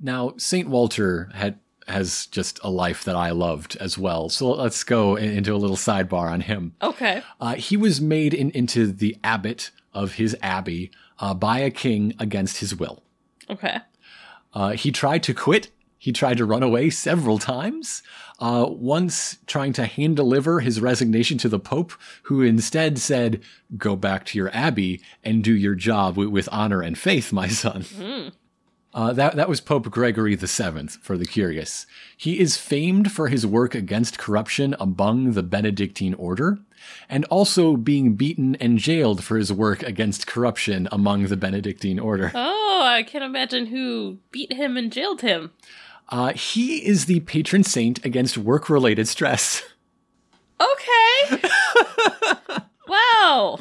[0.00, 0.68] Now, St.
[0.68, 4.28] Walter had has just a life that I loved as well.
[4.28, 6.74] So let's go into a little sidebar on him.
[6.82, 7.22] Okay.
[7.40, 12.14] Uh, he was made in, into the abbot of his abbey uh, by a king
[12.18, 13.02] against his will.
[13.48, 13.78] Okay.
[14.52, 15.70] Uh, he tried to quit.
[16.04, 18.02] He tried to run away several times.
[18.38, 21.92] Uh, once trying to hand deliver his resignation to the Pope,
[22.24, 23.40] who instead said,
[23.78, 27.48] Go back to your abbey and do your job with, with honor and faith, my
[27.48, 27.86] son.
[28.92, 31.86] Uh, that, that was Pope Gregory VII, for the curious.
[32.18, 36.58] He is famed for his work against corruption among the Benedictine order,
[37.08, 42.30] and also being beaten and jailed for his work against corruption among the Benedictine order.
[42.34, 45.52] Oh, I can't imagine who beat him and jailed him.
[46.08, 49.62] Uh, he is the patron saint against work related stress.
[50.60, 51.48] Okay.
[52.88, 53.58] wow.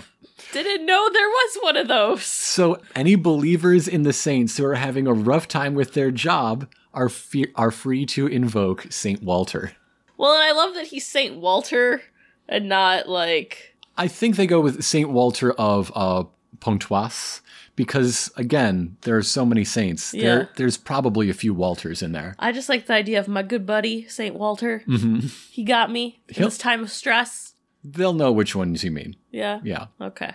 [0.52, 2.24] Didn't know there was one of those.
[2.24, 6.72] So, any believers in the saints who are having a rough time with their job
[6.94, 9.72] are, fe- are free to invoke Saint Walter.
[10.18, 12.04] Well, and I love that he's Saint Walter
[12.48, 16.26] and not like I think they go with Saint Walter of uh,
[16.60, 17.42] Pontoise
[17.76, 20.14] because, again, there are so many saints.
[20.14, 20.24] Yeah.
[20.24, 22.36] There, there's probably a few Walters in there.
[22.40, 24.84] I just like the idea of my good buddy Saint Walter.
[24.88, 25.28] Mm-hmm.
[25.52, 27.54] He got me in this time of stress.
[27.84, 29.16] They'll know which ones you mean.
[29.32, 29.60] Yeah.
[29.64, 29.88] Yeah.
[30.00, 30.32] Okay.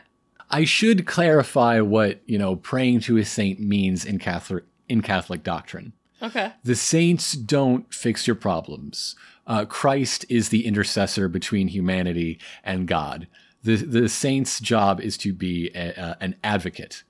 [0.50, 5.42] I should clarify what, you know, praying to a saint means in Catholic in Catholic
[5.42, 5.92] doctrine.
[6.22, 6.52] Okay.
[6.64, 9.14] The saints don't fix your problems.
[9.46, 13.28] Uh, Christ is the intercessor between humanity and God.
[13.62, 17.02] The, the saint's job is to be a, a- an advocate.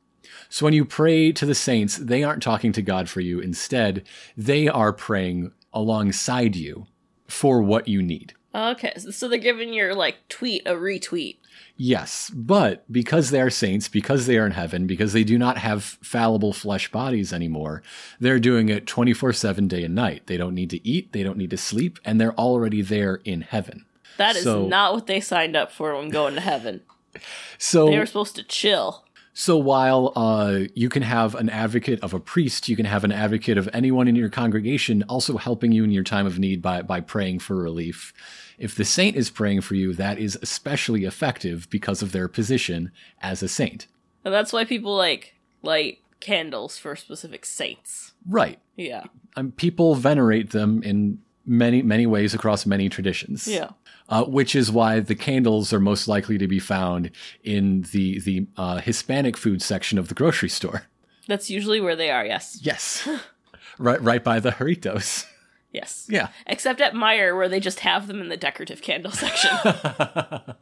[0.48, 3.40] So when you pray to the saints, they aren't talking to God for you.
[3.40, 4.04] Instead,
[4.36, 6.86] they are praying alongside you
[7.26, 8.32] for what you need.
[8.54, 8.94] Okay.
[8.96, 11.36] So- they're giving your like tweet a retweet.
[11.80, 15.58] Yes, but because they are saints, because they are in heaven, because they do not
[15.58, 17.82] have fallible flesh bodies anymore,
[18.18, 20.26] they're doing it 24 7 day and night.
[20.26, 23.42] They don't need to eat, they don't need to sleep, and they're already there in
[23.42, 23.84] heaven.
[24.16, 26.80] That is So- not what they signed up for when going to heaven.
[27.60, 29.04] So, They were supposed to chill.
[29.38, 33.12] So while uh, you can have an advocate of a priest, you can have an
[33.12, 36.82] advocate of anyone in your congregation also helping you in your time of need by,
[36.82, 38.12] by praying for relief.
[38.58, 42.90] If the saint is praying for you, that is especially effective because of their position
[43.22, 43.86] as a saint.
[44.24, 48.14] And that's why people like light candles for specific saints.
[48.28, 48.58] Right.
[48.74, 49.04] Yeah.
[49.36, 53.46] um, people venerate them in many many ways across many traditions.
[53.46, 53.70] Yeah.
[54.10, 57.10] Uh, which is why the candles are most likely to be found
[57.44, 60.84] in the the uh, Hispanic food section of the grocery store.
[61.26, 62.58] That's usually where they are, yes.
[62.62, 63.06] Yes,
[63.78, 65.26] right right by the Jarritos.
[65.72, 66.06] Yes.
[66.08, 66.28] Yeah.
[66.46, 69.50] Except at Meijer where they just have them in the decorative candle section.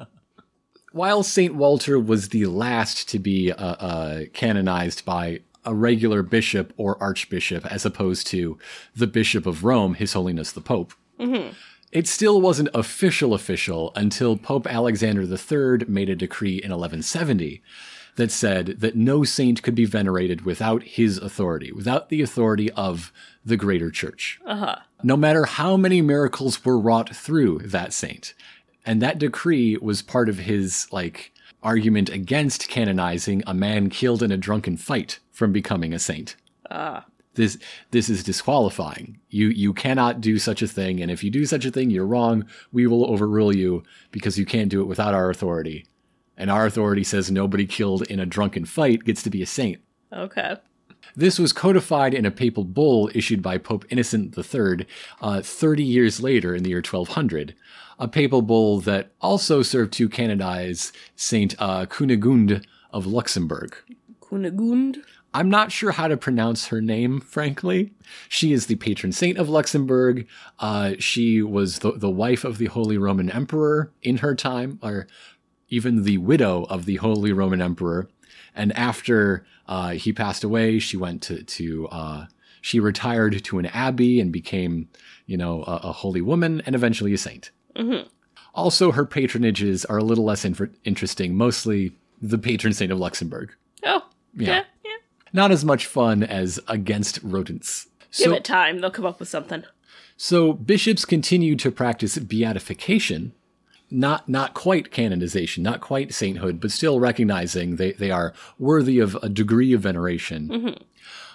[0.92, 6.72] While Saint Walter was the last to be uh, uh, canonized by a regular bishop
[6.76, 8.58] or archbishop, as opposed to
[8.94, 10.94] the Bishop of Rome, His Holiness the Pope,
[11.92, 17.62] It still wasn't official official until Pope Alexander III made a decree in 1170
[18.16, 23.12] that said that no saint could be venerated without his authority, without the authority of
[23.44, 24.40] the greater church.
[24.46, 24.76] Uh-huh.
[25.02, 28.34] No matter how many miracles were wrought through that saint.
[28.84, 34.30] And that decree was part of his like argument against canonizing a man killed in
[34.30, 36.36] a drunken fight from becoming a saint
[36.70, 37.04] Ah.
[37.36, 37.58] This
[37.92, 39.18] this is disqualifying.
[39.30, 42.06] You you cannot do such a thing, and if you do such a thing, you're
[42.06, 42.44] wrong.
[42.72, 45.86] We will overrule you because you can't do it without our authority.
[46.36, 49.80] and our authority says nobody killed in a drunken fight gets to be a saint.
[50.12, 50.56] Okay.
[51.14, 54.86] This was codified in a papal bull issued by Pope Innocent III
[55.22, 57.54] uh, 30 years later in the year 1200,
[57.98, 61.86] a papal bull that also served to canonize Saint uh,
[62.92, 63.76] of Luxembourg.
[64.20, 64.98] Kunigund.
[65.36, 67.92] I'm not sure how to pronounce her name, frankly.
[68.26, 70.26] She is the patron saint of Luxembourg.
[70.58, 75.06] Uh, she was the, the wife of the Holy Roman Emperor in her time, or
[75.68, 78.08] even the widow of the Holy Roman Emperor.
[78.54, 82.26] And after uh, he passed away, she went to, to uh,
[82.62, 84.88] she retired to an abbey and became,
[85.26, 87.50] you know, a, a holy woman and eventually a saint.
[88.54, 93.54] Also, her patronages are a little less inf- interesting, mostly the patron saint of Luxembourg.
[93.84, 94.02] Oh.
[94.32, 94.46] Yeah.
[94.48, 94.64] Yeah.
[95.36, 97.86] Not as much fun as against rodents.
[98.16, 98.80] Give So, it time.
[98.80, 99.64] They'll come up with something.
[100.16, 103.32] so bishops continue to practice beatification,
[103.90, 109.14] not not quite canonization, not quite sainthood, but still recognizing they, they are worthy of
[109.22, 110.48] a degree of veneration.
[110.48, 110.82] Mm-hmm.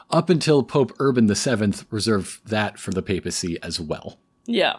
[0.10, 4.18] Up until Pope Urban VII reserved that for the papacy as well.
[4.46, 4.78] Yeah.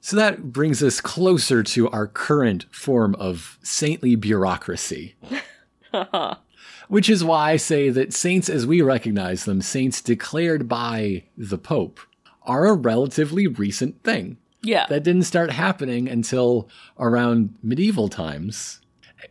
[0.00, 5.14] So that brings us closer to our current form of saintly bureaucracy.
[5.94, 6.36] Uh-huh.
[6.92, 11.56] Which is why I say that saints as we recognize them, saints declared by the
[11.56, 11.98] Pope,
[12.42, 14.36] are a relatively recent thing.
[14.62, 14.84] Yeah.
[14.90, 18.82] That didn't start happening until around medieval times.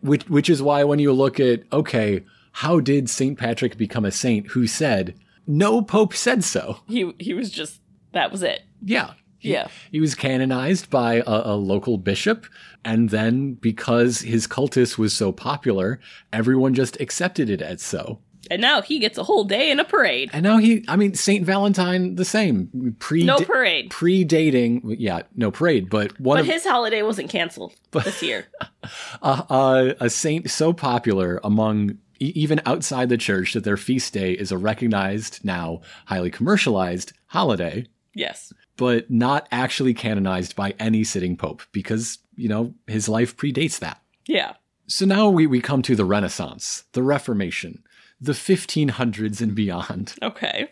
[0.02, 3.38] Which which is why when you look at okay, how did St.
[3.38, 4.48] Patrick become a saint?
[4.48, 5.14] Who said
[5.46, 6.80] no pope said so?
[6.88, 7.80] he he was just
[8.14, 8.64] that was it.
[8.84, 9.12] Yeah.
[9.42, 9.68] He- Yeah.
[9.92, 12.46] He was canonized by a, a local bishop,
[12.86, 16.00] and then because his cultus was so popular,
[16.32, 18.20] everyone just accepted it as so.
[18.50, 20.30] And now he gets a whole day in a parade.
[20.34, 22.96] And now he, I mean, Saint Valentine, the same.
[23.00, 23.92] Pre No parade.
[23.92, 28.48] predating, yeah, no parade, but one But of his holiday wasn't canceled this year.
[29.22, 34.34] uh, uh, a saint so popular among even outside the church that their feast day
[34.34, 37.86] is a recognized now highly commercialized holiday.
[38.14, 38.52] yes.
[38.82, 44.02] But not actually canonized by any sitting pope because, you know, his life predates that.
[44.26, 44.54] Yeah.
[44.88, 47.84] So now we, we come to the Renaissance, the Reformation,
[48.20, 50.16] the 1500s and beyond.
[50.24, 50.68] Okay.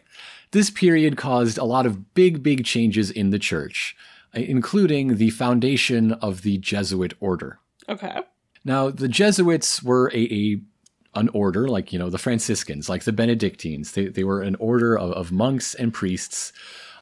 [0.50, 3.96] This period caused a lot of big, big changes in the church,
[4.36, 7.60] uh, including the foundation of the Jesuit order.
[7.88, 8.22] Okay.
[8.66, 10.62] Now, the Jesuits were a, a
[11.14, 13.92] an order like, you know, the Franciscans, like the Benedictines.
[13.92, 16.54] They, they were an order of, of monks and priests,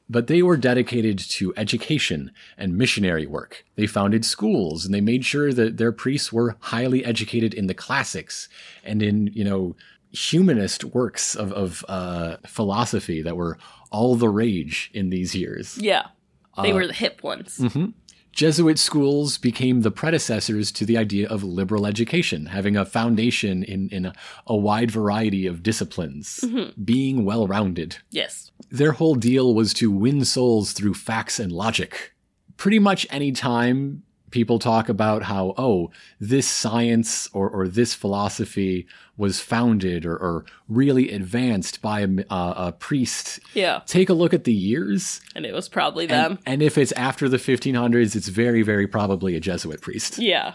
[0.08, 3.64] but they were dedicated to education and missionary work.
[3.76, 7.74] They founded schools and they made sure that their priests were highly educated in the
[7.74, 8.48] classics
[8.84, 9.76] and in, you know,
[10.10, 13.58] humanist works of, of uh, philosophy that were
[13.90, 15.76] all the rage in these years.
[15.78, 16.06] Yeah.
[16.62, 17.60] They were the hip ones.
[18.38, 23.88] Jesuit schools became the predecessors to the idea of liberal education, having a foundation in,
[23.88, 24.12] in a,
[24.46, 26.80] a wide variety of disciplines, mm-hmm.
[26.80, 27.96] being well rounded.
[28.12, 28.52] Yes.
[28.70, 32.14] Their whole deal was to win souls through facts and logic.
[32.56, 38.86] Pretty much any time people talk about how, oh, this science or, or this philosophy
[39.16, 43.80] was founded or, or really advanced by a, uh, a priest, Yeah.
[43.86, 46.32] take a look at the years And it was probably them.
[46.32, 50.18] and, and if it's after the 1500s, it's very, very probably a Jesuit priest.
[50.18, 50.54] yeah.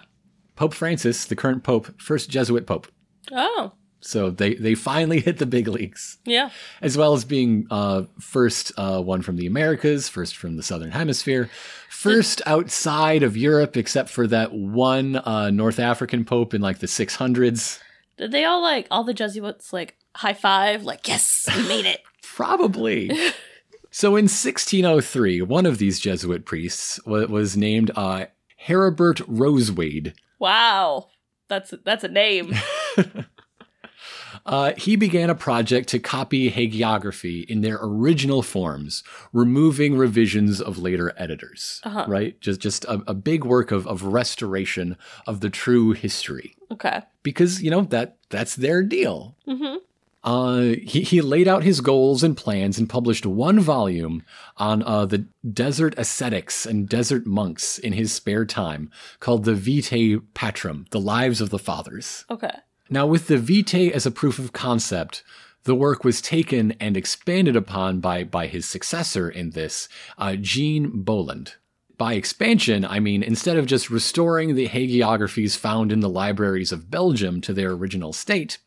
[0.56, 2.88] Pope Francis, the current pope, first Jesuit pope.
[3.32, 3.72] Oh.
[4.06, 6.50] So they, they finally hit the big leagues, Yeah.
[6.82, 10.92] as well as being uh, first uh, one from the Americas, first from the Southern
[10.92, 11.50] Hemisphere,
[11.90, 16.88] first outside of Europe, except for that one uh, North African pope in like the
[16.88, 17.80] 600s.
[18.18, 20.84] Did they all like all the Jesuits like high five?
[20.84, 22.02] Like, yes, we made it.
[22.24, 23.10] Probably.
[23.90, 28.26] so in 1603, one of these Jesuit priests wa- was named uh,
[28.68, 30.14] Heribert Rosweyde.
[30.40, 31.08] wow.
[31.50, 32.54] That's that's a name.
[34.46, 40.78] Uh, he began a project to copy hagiography in their original forms, removing revisions of
[40.78, 41.80] later editors.
[41.84, 42.06] Uh-huh.
[42.08, 42.40] Right?
[42.42, 46.56] Just just a, a big work of, of restoration of the true history.
[46.72, 47.02] Okay.
[47.22, 49.36] Because, you know, that that's their deal.
[49.48, 49.78] Mm-hmm.
[50.26, 54.24] Uh, he, he laid out his goals and plans and published one volume
[54.56, 58.90] on uh, the desert ascetics and desert monks in his spare time
[59.20, 62.24] called the Vitae Patrum, the Lives of the Fathers.
[62.30, 62.56] Okay.
[62.94, 65.24] Now, with the Vitae as a proof of concept,
[65.64, 69.90] the work was taken and expanded upon by, by his successor in this,
[70.20, 71.56] uh, Jean Bolland.
[71.98, 76.92] By expansion, I mean instead of just restoring the hagiographies found in the libraries of
[76.92, 78.60] Belgium to their original state,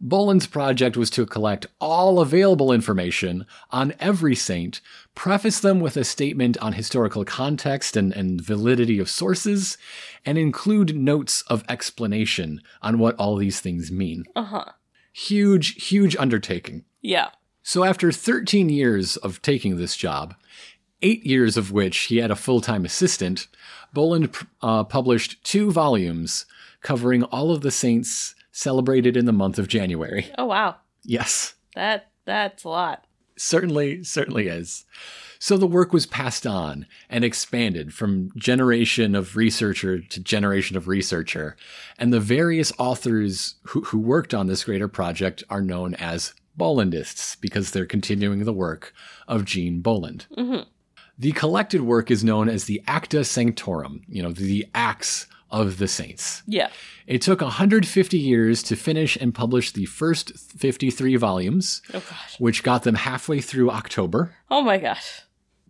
[0.00, 4.80] Bolland's project was to collect all available information on every saint,
[5.14, 9.76] preface them with a statement on historical context and, and validity of sources,
[10.24, 14.24] and include notes of explanation on what all these things mean.
[14.34, 14.64] Uh huh.
[15.12, 16.84] Huge, huge undertaking.
[17.02, 17.28] Yeah.
[17.62, 20.34] So after 13 years of taking this job,
[21.02, 23.48] eight years of which he had a full-time assistant,
[23.92, 26.46] Bolland uh, published two volumes
[26.80, 30.26] covering all of the saints celebrated in the month of January.
[30.38, 30.76] Oh wow.
[31.04, 33.06] Yes, That that's a lot.
[33.36, 34.84] certainly, certainly is.
[35.38, 40.86] So the work was passed on and expanded from generation of researcher to generation of
[40.86, 41.56] researcher.
[41.98, 47.40] And the various authors who, who worked on this greater project are known as Bollandists
[47.40, 48.92] because they're continuing the work
[49.26, 50.26] of Jean Bolland.
[50.36, 50.68] Mm-hmm.
[51.18, 55.88] The collected work is known as the Acta Sanctorum, you know, the acts of the
[55.88, 56.42] saints.
[56.46, 56.68] Yeah.
[57.06, 62.38] It took 150 years to finish and publish the first 53 volumes, Oh gosh.
[62.38, 64.34] which got them halfway through October.
[64.50, 65.22] Oh my gosh.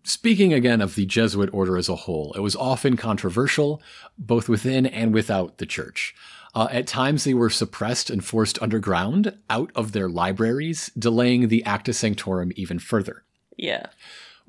[0.03, 3.83] Speaking again of the Jesuit order as a whole, it was often controversial,
[4.19, 6.15] both within and without the church.
[6.55, 11.65] Uh, at times, they were suppressed and forced underground, out of their libraries, delaying the
[11.65, 13.23] Acta Sanctorum even further.
[13.57, 13.87] Yeah.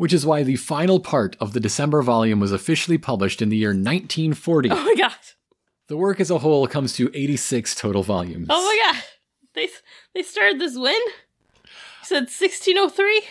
[0.01, 3.55] Which is why the final part of the December volume was officially published in the
[3.57, 4.71] year 1940.
[4.71, 5.13] Oh my god.
[5.89, 8.47] The work as a whole comes to 86 total volumes.
[8.49, 9.03] Oh my god.
[9.53, 9.69] They
[10.15, 10.95] they started this when?
[10.95, 13.21] You said 1603?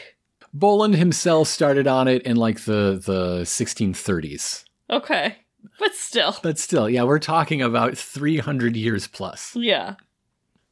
[0.55, 4.63] Bolland himself started on it in like the, the 1630s.
[4.89, 5.39] Okay.
[5.81, 6.37] But still.
[6.41, 9.57] But still, yeah, we're talking about 300 years plus.
[9.57, 9.97] Yeah.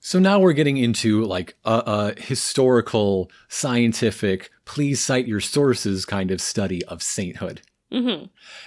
[0.08, 6.30] So now we're getting into like a, a historical, scientific, please cite your sources kind
[6.30, 7.60] of study of sainthood.
[7.92, 8.24] Mm-hmm.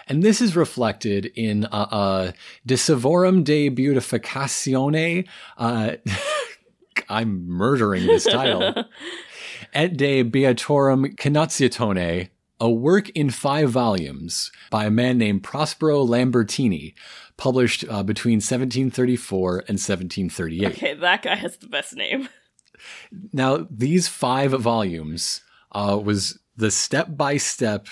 [0.07, 2.31] And this is reflected in uh, uh,
[2.63, 5.27] De Savorum de Beautificatione.
[5.57, 5.93] Uh,
[7.09, 8.75] I'm murdering this title.
[9.73, 12.29] Et de Beatorum Canatiatone,
[12.61, 16.93] a work in five volumes by a man named Prospero Lambertini,
[17.35, 20.67] published uh, between 1734 and 1738.
[20.71, 22.29] Okay, that guy has the best name.
[23.33, 25.41] Now, these five volumes
[25.71, 27.87] uh, was the step by step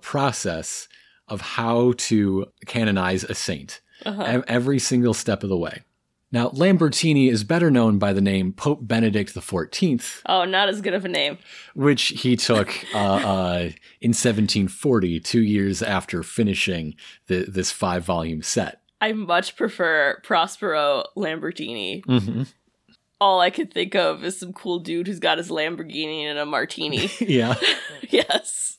[0.00, 0.88] process
[1.28, 4.42] of how to canonize a saint, Uh-huh.
[4.48, 5.82] every single step of the way.
[6.30, 10.92] Now, Lambertini is better known by the name Pope Benedict XIV, Oh, not as good
[10.92, 11.38] of a name.
[11.74, 13.58] which he took uh, uh,
[14.00, 16.94] in 1740, two years after finishing
[17.28, 18.82] the, this five volume set.
[19.00, 22.04] I much prefer Prospero Lamborghini.
[22.04, 22.42] Mm-hmm.
[23.20, 26.44] All I could think of is some cool dude who's got his Lamborghini and a
[26.46, 27.10] martini.
[27.20, 27.54] Yeah.
[28.10, 28.78] yes.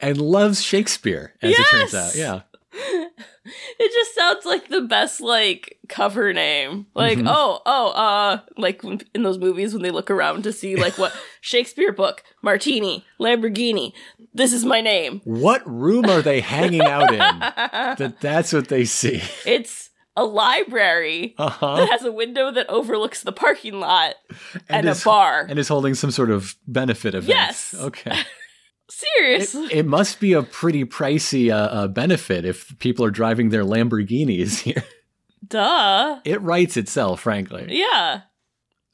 [0.00, 2.14] And loves Shakespeare, as it turns out.
[2.14, 2.40] Yeah.
[3.78, 6.86] It just sounds like the best like cover name.
[6.94, 7.26] Like, Mhm.
[7.28, 8.82] oh, oh, uh like
[9.14, 13.92] in those movies when they look around to see like what Shakespeare book, Martini, Lamborghini.
[14.34, 15.20] This is my name.
[15.24, 17.18] What room are they hanging out in?
[17.98, 19.22] that that's what they see.
[19.44, 21.76] It's a library Uh huh.
[21.76, 24.14] that has a window that overlooks the parking lot
[24.68, 25.46] and, is, a bar.
[25.48, 27.28] And is holding some sort of benefit event.
[27.28, 27.74] Yes.
[27.78, 28.18] Okay.
[29.02, 29.68] It, Seriously.
[29.72, 34.60] it must be a pretty pricey uh, uh, benefit if people are driving their Lamborghinis
[34.62, 34.84] here.
[35.46, 36.20] Duh.
[36.24, 37.66] It writes itself, frankly.
[37.68, 38.22] Yeah.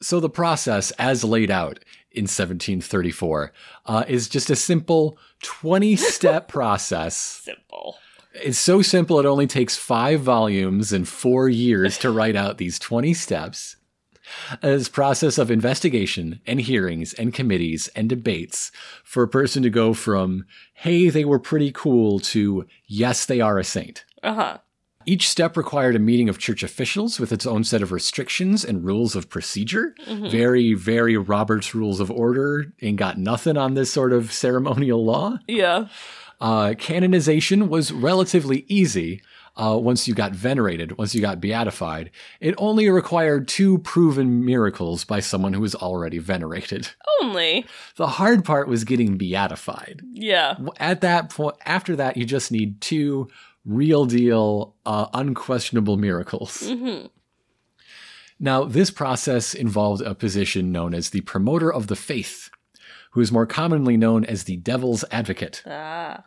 [0.01, 1.79] So the process, as laid out
[2.11, 3.53] in 1734,
[3.85, 7.15] uh, is just a simple 20 step process.
[7.15, 7.97] Simple.
[8.33, 12.79] It's so simple, it only takes five volumes and four years to write out these
[12.79, 13.75] 20 steps.
[14.61, 18.71] This process of investigation and hearings and committees and debates
[19.03, 23.59] for a person to go from, hey, they were pretty cool to, yes, they are
[23.59, 24.05] a saint.
[24.21, 24.57] Uh-huh.
[25.05, 28.85] Each step required a meeting of church officials with its own set of restrictions and
[28.85, 29.93] rules of procedure.
[30.07, 30.31] Mhm.
[30.31, 32.73] Very, very Robert's Rules of Order.
[32.81, 35.39] Ain't got nothing on this sort of ceremonial law.
[35.45, 35.87] Yeah.
[36.39, 39.21] Uh, canonization was relatively easy
[39.55, 42.09] uh, once you got venerated, once you got beatified.
[42.39, 46.89] It only required two proven miracles by someone who was already venerated.
[47.21, 47.65] Only.
[47.95, 50.01] The hard part was getting beatified.
[50.11, 50.55] Yeah.
[50.77, 53.29] At that point, after that, you just need two
[53.63, 56.67] real deal, uh, unquestionable miracles.
[56.67, 57.05] hmm
[58.39, 62.49] Now, this process involved a position known as the promoter of the faith,
[63.11, 65.63] who is more commonly known as the devil's advocate.
[65.65, 66.25] Ah.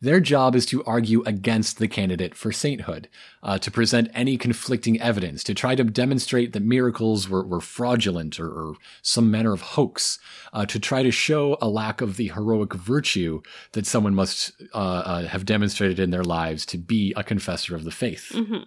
[0.00, 3.08] Their job is to argue against the candidate for sainthood,
[3.42, 8.38] uh, to present any conflicting evidence, to try to demonstrate that miracles were, were fraudulent
[8.38, 10.18] or, or some manner of hoax,
[10.52, 13.40] uh, to try to show a lack of the heroic virtue
[13.72, 17.84] that someone must uh, uh, have demonstrated in their lives to be a confessor of
[17.84, 18.32] the faith.
[18.34, 18.64] hmm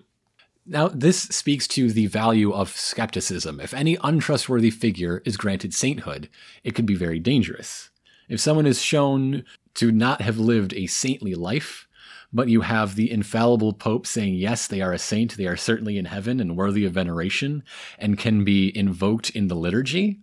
[0.66, 3.60] Now, this speaks to the value of skepticism.
[3.60, 6.28] If any untrustworthy figure is granted sainthood,
[6.64, 7.92] it can be very dangerous.
[8.30, 9.44] If someone is shown
[9.80, 11.88] to not have lived a saintly life,
[12.32, 15.98] but you have the infallible Pope saying, yes, they are a saint, they are certainly
[15.98, 17.64] in heaven and worthy of veneration,
[17.98, 20.20] and can be invoked in the liturgy,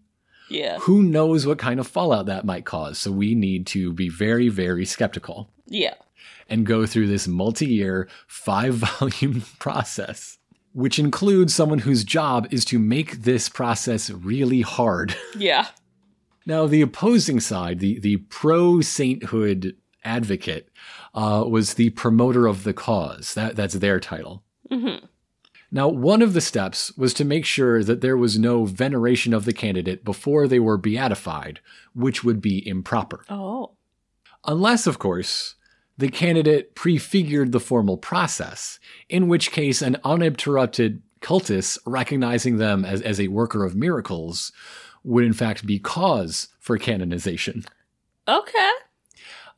[0.49, 0.79] Yeah.
[0.81, 2.99] who knows what kind of fallout that might cause.
[2.99, 5.95] So we need to be very, very skeptical Yeah.
[6.49, 10.39] and go through this multi year, five volume process,
[10.75, 15.17] which includes someone whose job is to make this process really hard.
[15.37, 15.67] Yeah.
[16.47, 20.71] Now, the opposing side, the, the pro sainthood advocate,
[21.13, 23.35] uh, was the promoter of the cause.
[23.35, 24.45] That, that's their title.
[24.71, 25.05] Mm-hmm.
[25.73, 29.45] Now, one of the steps was to make sure that there was no veneration of
[29.45, 31.61] the candidate before they were beatified,
[31.93, 33.25] which would be improper.
[33.29, 33.73] Oh.
[34.45, 35.57] Unless, of course,
[35.99, 38.79] the candidate prefigured the formal process,
[39.09, 44.53] in which case an uninterrupted cultus recognizing them as, as a worker of miracles
[45.07, 47.65] would in fact be cause for canonization.
[48.29, 48.71] Okay.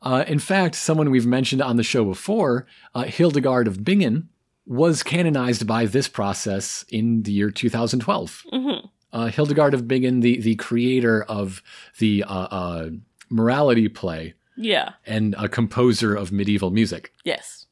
[0.01, 4.29] Uh, in fact, someone we've mentioned on the show before, uh, Hildegard of Bingen,
[4.65, 8.43] was canonized by this process in the year 2012.
[8.53, 8.87] Mm-hmm.
[9.11, 11.63] Uh, Hildegard of Bingen, the, the creator of
[11.97, 12.89] the uh, uh,
[13.29, 14.93] morality play Yeah.
[15.07, 17.11] and a composer of medieval music.
[17.25, 17.65] Yes.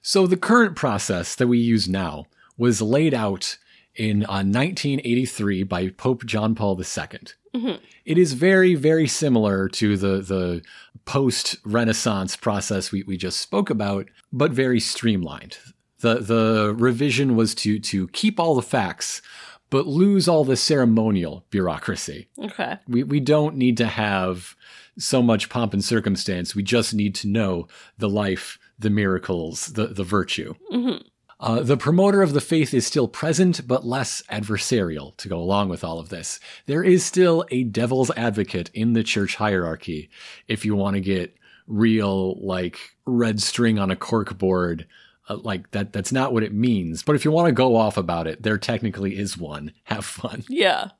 [0.00, 2.26] So the current process that we use now
[2.56, 3.58] was laid out
[3.96, 7.18] in uh, 1983 by Pope John Paul II.
[7.54, 7.78] Mhm.
[8.04, 10.62] It is very, very similar to the the
[11.04, 15.58] post Renaissance process we, we just spoke about, but very streamlined.
[16.00, 19.22] The the revision was to to keep all the facts,
[19.70, 22.28] but lose all the ceremonial bureaucracy.
[22.38, 22.78] Okay.
[22.88, 24.56] We we don't need to have
[24.98, 26.54] so much pomp and circumstance.
[26.54, 27.68] We just need to know
[27.98, 30.54] the life, the miracles, the the virtue.
[30.72, 31.06] Mm-hmm.
[31.44, 35.68] Uh, the promoter of the faith is still present, but less adversarial to go along
[35.68, 36.40] with all of this.
[36.64, 40.08] There is still a devil's advocate in the church hierarchy.
[40.48, 41.36] If you want to get
[41.66, 44.86] real, like red string on a cork board,
[45.28, 47.02] uh, like that, that's not what it means.
[47.02, 49.72] But if you want to go off about it, there technically is one.
[49.84, 50.92] Have fun Yeah.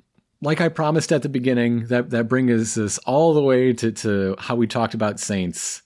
[0.43, 4.37] like I promised at the beginning, that that brings us all the way to, to
[4.39, 5.81] how we talked about saints,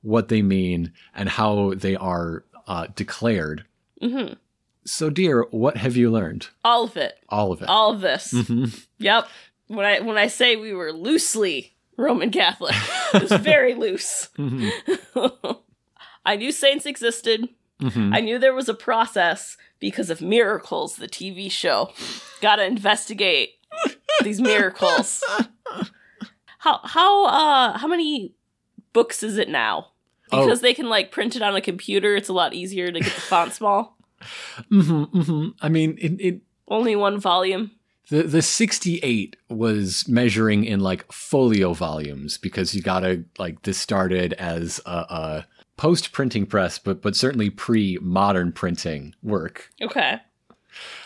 [0.00, 3.66] what they mean, and how they are uh, declared.
[4.02, 4.34] Mm-hmm.
[4.84, 6.48] So, dear, what have you learned?
[6.64, 7.14] All of it.
[7.28, 7.68] All of it.
[7.68, 8.32] All of this.
[8.32, 8.86] Mhm.
[8.98, 9.28] Yep.
[9.66, 12.74] When I when I say we were loosely Roman Catholic,
[13.14, 14.28] it was very loose.
[14.38, 14.70] Mhm.
[16.24, 17.48] I knew saints existed.
[17.82, 18.14] Mhm.
[18.16, 21.92] I knew there was a process because of Miracles, the TV show.
[22.40, 23.50] Got to investigate
[24.22, 25.22] these miracles.
[26.60, 28.34] How how uh how many
[28.92, 29.88] books is it now?
[30.32, 30.44] Oh.
[30.44, 33.12] Because they can like print it on a computer, it's a lot easier to get
[33.14, 33.96] the font small.
[34.72, 35.54] Mhm, mhm.
[35.60, 37.70] I mean, it, it Only one volume.
[38.10, 44.32] the the 68 was measuring in like folio volumes because you gotta like this started
[44.32, 49.70] as a, a post printing press, but but certainly pre modern printing work.
[49.80, 50.18] Okay.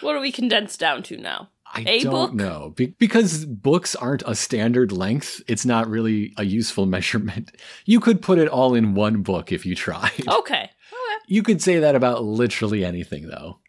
[0.00, 1.50] What are we condensed down to now?
[1.74, 2.34] I A don't book?
[2.34, 5.40] know Be- because books aren't a standard length.
[5.48, 7.50] It's not really a useful measurement.
[7.86, 10.12] You could put it all in one book if you tried.
[10.28, 10.70] Okay.
[11.28, 13.60] You could say that about literally anything, though.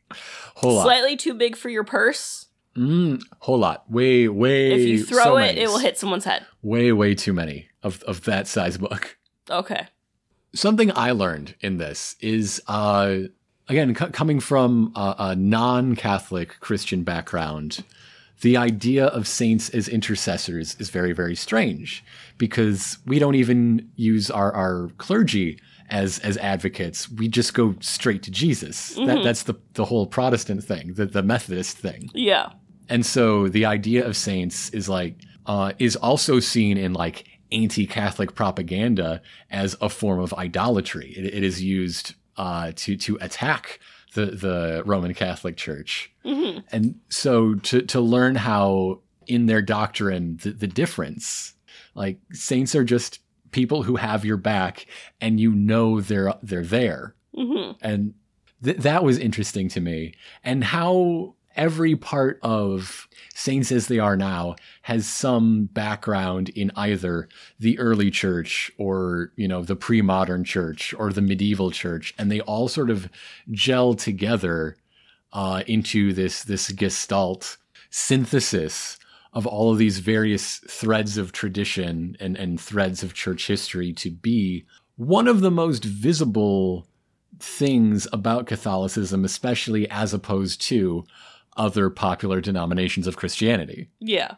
[0.56, 0.84] Whole lot.
[0.84, 2.48] Slightly too big for your purse.
[2.76, 3.90] Mm, whole lot.
[3.90, 4.72] Way, way.
[4.74, 5.62] If you throw so it, many.
[5.62, 6.46] it will hit someone's head.
[6.64, 9.18] Way, way too many of of that size book.
[9.50, 9.88] Okay.
[10.56, 13.18] Something I learned in this is, uh,
[13.70, 17.84] again, c- coming from a, a non Catholic Christian background,
[18.42, 22.04] the idea of saints as intercessors is very, very strange
[22.38, 25.60] because we don't even use our, our clergy
[25.90, 27.10] as, as advocates.
[27.10, 28.96] We just go straight to Jesus.
[28.96, 29.24] That, Mhm.
[29.24, 32.10] that's the, the whole Protestant thing, the, the Methodist thing.
[32.14, 32.50] Yeah.
[32.90, 38.34] And so the idea of saints is like uh, is also seen in like anti-Catholic
[38.36, 41.14] propaganda as a form of idolatry.
[41.16, 43.80] It, it is used uh, to to attack
[44.14, 46.12] the the Roman Catholic Church.
[46.24, 51.56] hmm And so to to learn how in their doctrine the, the difference,
[51.96, 53.20] like saints are just
[53.52, 54.86] people who have your back
[55.22, 57.16] and you know they're they're there.
[57.36, 58.14] Hmm and
[58.64, 60.14] th- that was interesting to me.
[60.44, 67.28] And how every part of saints as they are now has some background in either
[67.60, 72.42] the early church or you know the pre-modern church or the medieval church and they
[72.42, 73.10] all sort of
[73.52, 74.76] gel together
[75.34, 77.58] uh, into this this gestalt
[77.90, 78.98] synthesis
[79.34, 84.12] of all of these various threads of tradition and, and threads of church history to
[84.12, 84.64] be
[84.96, 86.88] one of the most visible
[87.40, 91.04] things about Catholicism, especially as opposed to
[91.58, 93.90] other popular denominations of Christianity.
[94.00, 94.36] Yeah.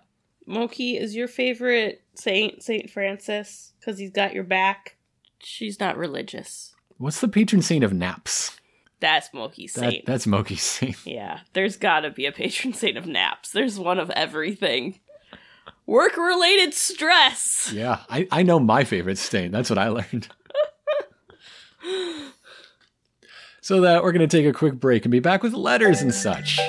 [0.47, 3.73] Moki, is your favorite saint Saint Francis?
[3.79, 4.97] Because he's got your back.
[5.39, 6.73] She's not religious.
[6.97, 8.57] What's the patron saint of naps?
[8.99, 10.05] That's Moki's That, saint.
[10.05, 10.97] that's Moki's saint.
[11.05, 13.51] yeah, there's gotta be a patron saint of naps.
[13.51, 14.99] There's one of everything.
[15.87, 17.71] Work related stress.
[17.73, 19.51] Yeah, I, I know my favorite saint.
[19.51, 20.27] That's what I learned.
[23.61, 26.13] so that we're going to take a quick break and be back with letters and
[26.13, 26.59] such.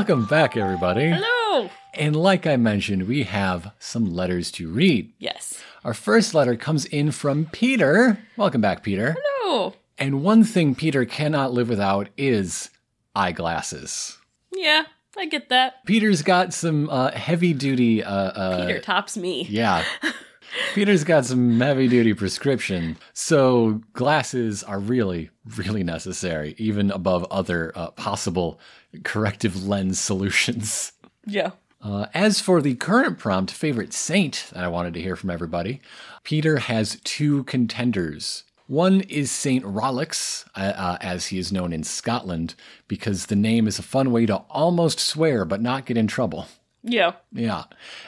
[0.00, 1.10] Welcome back, everybody.
[1.10, 1.68] Hello.
[1.92, 5.12] And like I mentioned, we have some letters to read.
[5.18, 5.62] Yes.
[5.84, 8.18] Our first letter comes in from Peter.
[8.34, 9.14] Welcome back, Peter.
[9.44, 9.74] No.
[9.98, 12.70] And one thing Peter cannot live without is
[13.14, 14.16] eyeglasses.
[14.54, 14.84] Yeah,
[15.20, 15.84] I get that.
[15.84, 18.02] Peter's got some uh, heavy duty.
[18.02, 19.46] Uh, uh, Peter tops me.
[19.50, 19.84] Yeah.
[20.74, 22.96] Peter's got some heavy duty prescription.
[23.12, 28.58] So glasses are really, really necessary, even above other uh, possible
[29.04, 30.92] corrective lens solutions.
[31.26, 31.50] Yeah.
[31.82, 35.82] Uh, as for the current prompt favorite saint that I wanted to hear from everybody,
[36.24, 38.44] Peter has two contenders.
[38.70, 42.54] One is Saint Rollox, uh, uh, as he is known in Scotland,
[42.86, 46.46] because the name is a fun way to almost swear but not get in trouble.
[46.84, 47.14] Yeah.
[47.32, 47.64] Yeah.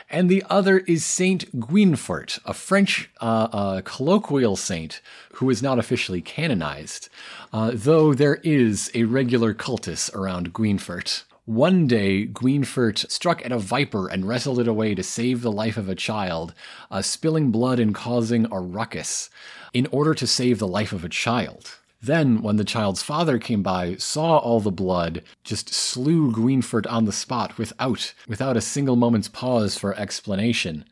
[0.08, 5.00] And the other is Saint Guinefort, a French uh, uh, colloquial saint
[5.32, 7.08] who is not officially canonized,
[7.52, 11.24] uh, though there is a regular cultus around Guinefort.
[11.44, 15.76] One day, Guinefort struck at a viper and wrestled it away to save the life
[15.76, 16.54] of a child,
[16.88, 19.28] uh, spilling blood and causing a ruckus
[19.72, 21.78] in order to save the life of a child.
[22.00, 27.04] Then, when the child's father came by, saw all the blood, just slew Guinefort on
[27.04, 30.84] the spot without without a single moment's pause for explanation.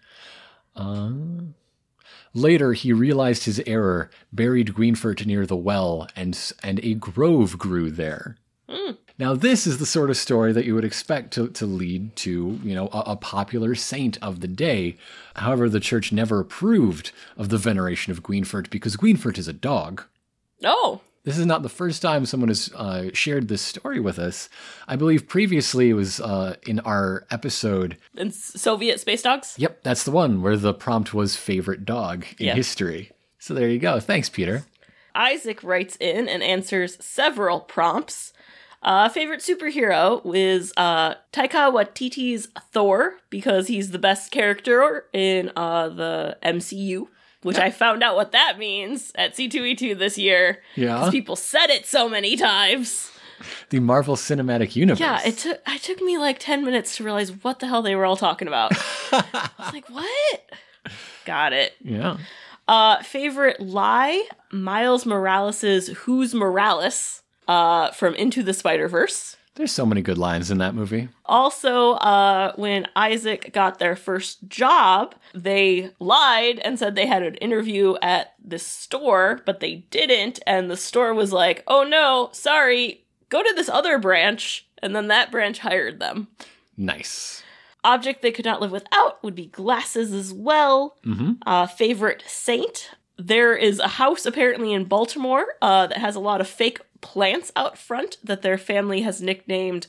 [0.76, 1.10] Uh,
[2.32, 7.90] later, he realized his error, buried Guinefort near the well, and and a grove grew
[7.90, 8.36] there.
[9.20, 12.58] Now, this is the sort of story that you would expect to, to lead to,
[12.64, 14.96] you know, a, a popular saint of the day.
[15.36, 20.04] However, the church never approved of the veneration of Guinefort because Guinefort is a dog.
[20.64, 21.02] Oh.
[21.24, 24.48] This is not the first time someone has uh, shared this story with us.
[24.88, 27.98] I believe previously it was uh, in our episode.
[28.16, 29.54] And Soviet space dogs?
[29.58, 32.54] Yep, that's the one where the prompt was favorite dog in Yeah.
[32.54, 33.12] history.
[33.38, 34.00] So there you go.
[34.00, 34.64] Thanks, Peter.
[35.14, 38.32] Isaac writes in and answers several prompts.
[38.82, 45.90] Uh, favorite superhero is uh, Taika Waititi's Thor because he's the best character in uh,
[45.90, 47.06] the MCU,
[47.42, 50.62] which I found out what that means at C2E2 this year.
[50.76, 51.10] Yeah.
[51.10, 53.10] people said it so many times.
[53.70, 55.00] The Marvel Cinematic Universe.
[55.00, 57.94] Yeah, it took it took me like ten minutes to realize what the hell they
[57.96, 58.72] were all talking about.
[59.12, 60.40] I was like, what?
[61.24, 61.72] Got it.
[61.82, 62.18] Yeah.
[62.68, 69.36] Uh, favorite lie: Miles Morales' "Who's Morales?" Uh, from Into the Spider Verse.
[69.56, 71.08] There's so many good lines in that movie.
[71.26, 77.34] Also, uh, when Isaac got their first job, they lied and said they had an
[77.36, 80.38] interview at this store, but they didn't.
[80.46, 84.66] And the store was like, oh no, sorry, go to this other branch.
[84.82, 86.28] And then that branch hired them.
[86.76, 87.42] Nice.
[87.84, 90.96] Object they could not live without would be glasses as well.
[91.04, 92.90] hmm Uh, favorite saint.
[93.18, 97.52] There is a house apparently in Baltimore uh, that has a lot of fake plants
[97.56, 99.86] out front that their family has nicknamed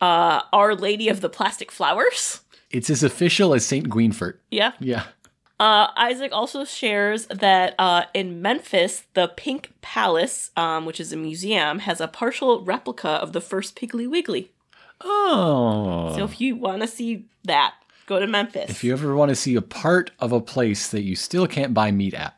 [0.00, 2.40] uh, Our Lady of the Plastic Flowers.
[2.70, 4.36] It's as official as Saint Guinefort.
[4.50, 4.72] Yeah.
[4.78, 5.04] Yeah.
[5.58, 11.16] Uh, Isaac also shares that uh, in Memphis, the Pink Palace, um, which is a
[11.16, 14.52] museum, has a partial replica of the first Piggly Wiggly.
[15.02, 16.14] Oh.
[16.16, 17.74] So if you want to see that,
[18.06, 18.70] go to Memphis.
[18.70, 21.74] if you ever want to see a part of a place that you still can't
[21.74, 22.34] buy meat at,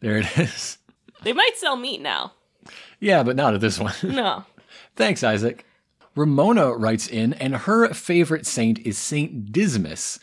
[0.00, 0.78] there it is.
[1.22, 2.32] they might sell meat now.
[3.00, 3.94] Yeah, but not at this one.
[4.02, 4.44] No.
[4.96, 5.64] Thanks, Isaac.
[6.16, 10.18] Ramona writes in, and her favorite saint is Saint Dismas,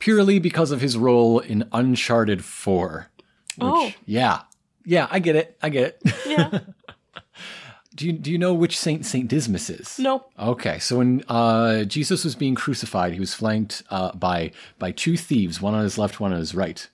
[0.00, 3.08] purely because of his role in Uncharted 4.
[3.56, 3.92] Which, Oh.
[4.04, 4.42] Yeah.
[4.84, 5.56] Yeah, I get it.
[5.62, 6.14] I get it.
[6.26, 6.58] Yeah.
[7.96, 9.98] Do you do you know which saint Saint Dismas is?
[9.98, 10.26] no.
[10.38, 15.16] Okay, so when uh, Jesus was being crucified, he was flanked uh, by by two
[15.16, 16.86] thieves, one on his left, one on his right,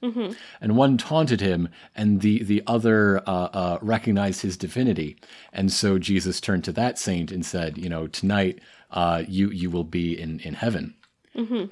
[0.61, 5.17] and one taunted him, and the the other uh, uh, recognized his divinity,
[5.53, 8.61] and so Jesus turned to that saint and said, you know, tonight
[8.93, 10.95] uh, you you will be in in heaven,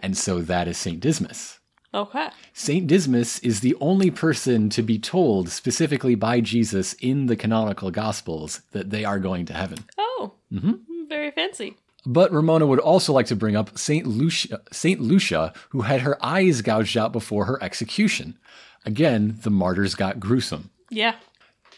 [0.03, 1.60] and so that is Saint Dismas.
[1.93, 2.28] Okay.
[2.53, 7.91] Saint Dismas is the only person to be told specifically by Jesus in the canonical
[7.91, 9.84] Gospels that they are going to heaven.
[9.99, 10.34] Oh.
[10.53, 11.09] Mm-hmm.
[11.09, 11.76] Very fancy.
[12.07, 16.24] But Ramona would also like to bring up Saint Lucia, Saint Lucia, who had her
[16.24, 18.38] eyes gouged out before her execution.
[18.86, 20.70] Again, the martyrs got gruesome.
[20.91, 21.16] Yeah.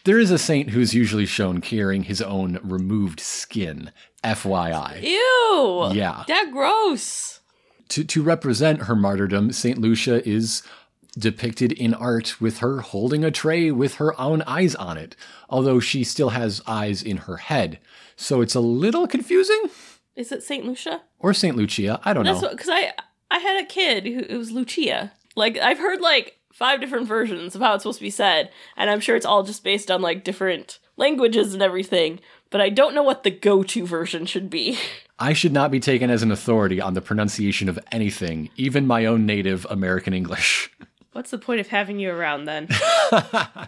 [0.05, 3.91] There is a saint who's usually shown carrying his own removed skin.
[4.23, 5.01] FYI.
[5.01, 5.91] Ew.
[5.93, 6.23] Yeah.
[6.27, 7.39] That gross.
[7.89, 9.77] To, to represent her martyrdom, St.
[9.77, 10.63] Lucia is
[11.17, 15.15] depicted in art with her holding a tray with her own eyes on it,
[15.49, 17.79] although she still has eyes in her head.
[18.15, 19.63] So it's a little confusing.
[20.15, 21.01] Is it Saint Lucia?
[21.19, 21.55] Or St.
[21.55, 22.49] Lucia, I don't That's know.
[22.49, 22.93] because I
[23.31, 25.11] I had a kid who it was Lucia.
[25.35, 28.89] Like I've heard like five different versions of how it's supposed to be said, and
[28.89, 32.19] I'm sure it's all just based on like different languages and everything.
[32.53, 34.77] But I don't know what the go-to version should be.
[35.17, 39.05] I should not be taken as an authority on the pronunciation of anything, even my
[39.05, 40.69] own native American English.
[41.13, 42.69] What's the point of having you around then?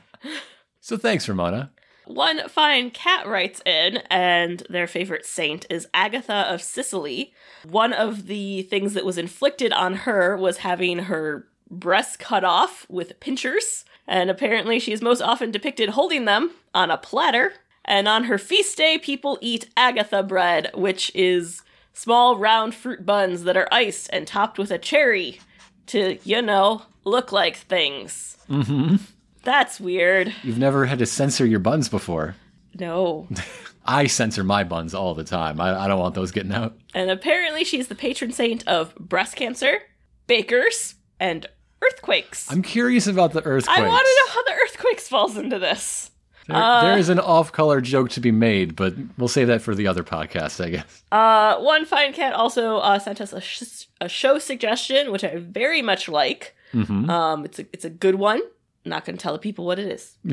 [0.82, 1.72] So thanks, Ramona.
[2.06, 7.34] One fine cat writes in, and their favorite saint is Agatha of Sicily.
[7.68, 12.86] One of the things that was inflicted on her was having her breasts cut off
[12.88, 17.54] with pinchers, and apparently she is most often depicted holding them on a platter.
[17.86, 21.62] And on her feast day, people eat Agatha bread, which is
[21.94, 25.40] small round fruit buns that are iced and topped with a cherry
[25.88, 28.38] to, you know, look like things.
[28.50, 28.96] Mm-hmm.
[29.44, 30.34] That's weird.
[30.44, 32.36] You've never had to censor your buns before.
[32.78, 33.28] No.
[33.86, 35.62] I censor my buns all the time.
[35.62, 36.76] I, I don't want those getting out.
[36.96, 39.78] And apparently, she's the patron saint of breast cancer,
[40.26, 41.46] bakers, and
[41.84, 42.52] earthquakes.
[42.52, 43.80] I'm curious about the earthquakes.
[43.80, 46.10] I want to know how the earthquakes falls into this.
[46.48, 49.74] There, Uh, there is an off-color joke to be made, but we'll save that for
[49.76, 51.04] the other podcast, I guess.
[51.12, 55.38] Uh, one fine cat also uh, sent us a, sh- a show suggestion, which I
[55.38, 56.56] very much like.
[56.74, 57.10] Mm-hmm.
[57.10, 58.42] Um, it's a it's a good one.
[58.86, 60.18] I'm not going to tell the people what it is.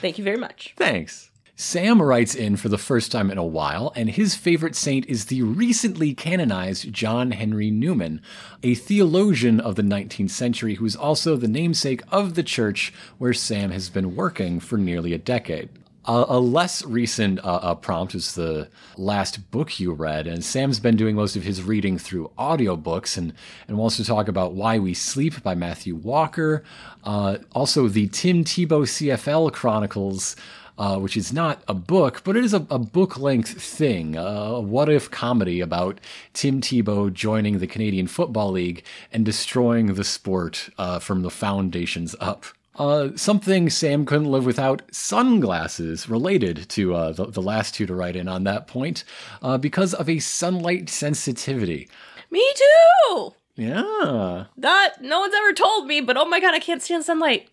[0.00, 0.74] Thank you very much.
[0.76, 1.29] Thanks.
[1.60, 5.26] Sam writes in for the first time in a while, and his favorite saint is
[5.26, 8.22] the recently canonized John Henry Newman,
[8.62, 13.34] a theologian of the 19th century who is also the namesake of the church where
[13.34, 15.68] Sam has been working for nearly a decade.
[16.06, 20.96] A, less recent uh, uh, prompt is the last book you read, and Sam's been
[20.96, 23.34] doing most of his reading through audiobooks and,
[23.68, 26.64] and wants to talk about Why We Sleep by Matthew Walker,
[27.04, 30.36] uh, also the Tim Tebow CFL Chronicles,
[30.80, 34.58] uh, which is not a book, but it is a, a book length thing, a
[34.58, 36.00] what if comedy about
[36.32, 42.16] Tim Tebow joining the Canadian Football League and destroying the sport uh, from the foundations
[42.18, 42.46] up.
[42.76, 47.94] Uh, something Sam couldn't live without sunglasses related to uh, the, the last two to
[47.94, 49.04] write in on that point
[49.42, 51.90] uh, because of a sunlight sensitivity.
[52.30, 53.34] Me too.
[53.60, 54.46] Yeah.
[54.56, 57.48] That no one's ever told me, but oh my god, I can't stand sunlight.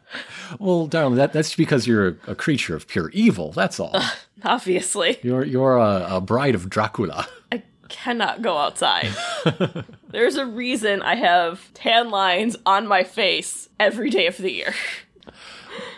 [0.59, 3.53] Well, darling, that, that's because you're a, a creature of pure evil.
[3.53, 3.95] That's all.
[4.45, 7.27] Obviously, You're you're a, a bride of Dracula.
[7.53, 9.09] I cannot go outside.
[10.09, 14.75] There's a reason I have tan lines on my face every day of the year.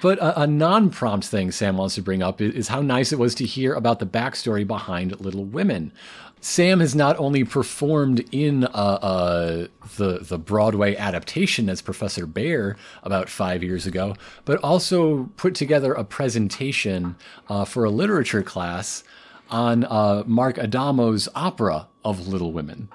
[0.03, 3.19] But a, a non-prompt thing Sam wants to bring up is, is how nice it
[3.19, 5.93] was to hear about the backstory behind Little Women.
[6.41, 9.67] Sam has not only performed in uh, uh,
[9.97, 15.93] the the Broadway adaptation as Professor Bhaer about five years ago, but also put together
[15.93, 17.17] a presentation
[17.49, 19.05] uh, for a literature class
[19.51, 22.89] on uh, Mark Adamo's opera of Little Women.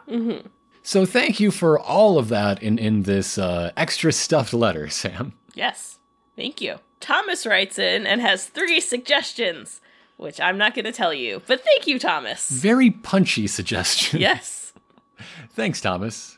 [0.82, 5.34] So thank you for all of that in in this uh, extra stuffed letter, Sam.
[5.54, 6.00] Yes.
[6.36, 6.80] Thank you.
[7.00, 9.80] Thomas writes in and has three suggestions,
[10.18, 12.50] which I'm not going to tell you, but thank you, Thomas.
[12.50, 14.20] Very punchy suggestion.
[14.20, 14.74] Yes.
[15.52, 16.38] Thanks, Thomas.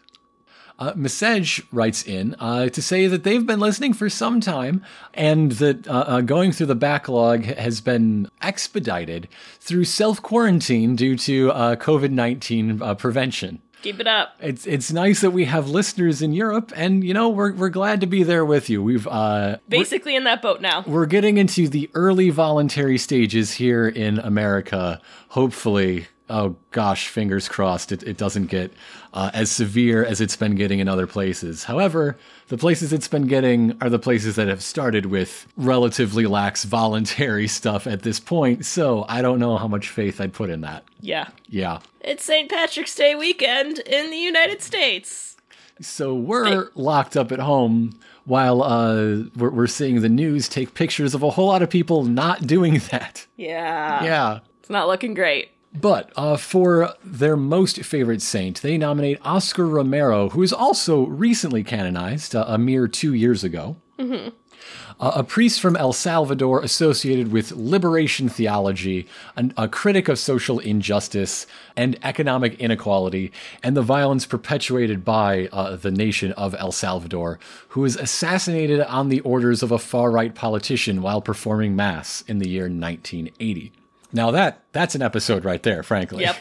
[0.79, 4.83] Uh, Message writes in uh, to say that they've been listening for some time
[5.15, 9.27] and that uh, uh, going through the backlog has been expedited
[9.59, 13.59] through self quarantine due to uh, COVID 19 uh, prevention.
[13.83, 14.35] Keep it up.
[14.41, 18.01] It's it's nice that we have listeners in Europe, and you know we're we're glad
[18.01, 18.81] to be there with you.
[18.81, 20.83] We've uh, Basically in that boat now.
[20.87, 24.99] we're getting into the early voluntary stages here in America.
[25.29, 28.71] Hopefully, oh gosh, fingers crossed, it, it doesn't get
[29.13, 31.63] uh, as severe as it's been getting in other places.
[31.63, 32.17] However,
[32.49, 37.47] the places it's been getting are the places that have started with relatively lax voluntary
[37.47, 38.65] stuff at this point.
[38.65, 40.83] So I don't know how much faith I'd put in that.
[41.01, 41.29] Yeah.
[41.49, 41.79] Yeah.
[42.01, 42.49] It's St.
[42.49, 45.35] Patrick's Day weekend in the United States.
[45.79, 51.13] So we're locked up at home while uh, we're, we're seeing the news take pictures
[51.13, 53.25] of a whole lot of people not doing that.
[53.35, 54.03] Yeah.
[54.03, 54.39] Yeah.
[54.59, 55.49] It's not looking great.
[55.79, 61.63] But uh, for their most favorite saint, they nominate Oscar Romero, who is also recently
[61.63, 63.75] canonized uh, a mere two years ago.
[64.99, 70.57] Uh, a priest from El Salvador associated with liberation theology, an, a critic of social
[70.57, 77.37] injustice and economic inequality, and the violence perpetuated by uh, the nation of El Salvador,
[77.69, 82.39] who was assassinated on the orders of a far right politician while performing Mass in
[82.39, 83.71] the year 1980.
[84.13, 86.23] Now that that's an episode right there, frankly.
[86.23, 86.37] Yep.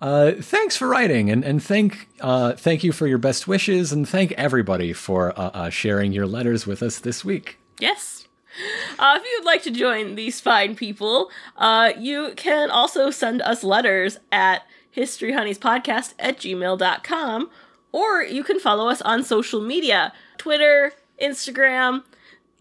[0.00, 4.08] Uh, thanks for writing, and and thank uh, thank you for your best wishes, and
[4.08, 7.58] thank everybody for uh, uh, sharing your letters with us this week.
[7.78, 8.26] Yes.
[8.98, 13.62] Uh, if you'd like to join these fine people, uh, you can also send us
[13.62, 14.62] letters at
[14.96, 17.50] historyhoneyspodcast at gmail.com,
[17.92, 22.02] or you can follow us on social media Twitter, Instagram.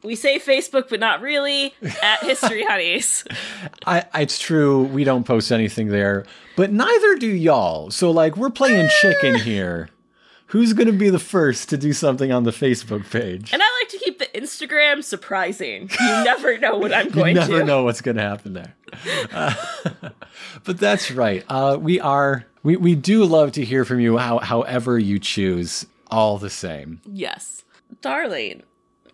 [0.02, 3.26] We say Facebook, but not really, at History Honeys.
[3.86, 6.26] I, it's true we don't post anything there,
[6.56, 7.92] but neither do y'all.
[7.92, 9.90] So like we're playing chicken here.
[10.48, 13.54] Who's gonna be the first to do something on the Facebook page?
[13.54, 15.92] And I like to keep the Instagram surprising.
[16.00, 17.42] You never know what I'm going to.
[17.42, 17.66] You never to.
[17.66, 18.76] know what's gonna happen there.
[19.32, 19.54] Uh,
[20.64, 21.44] but that's right.
[21.50, 25.86] Uh, we are we, we do love to hear from you how however you choose,
[26.10, 27.02] all the same.
[27.06, 27.64] Yes.
[28.02, 28.64] Darling,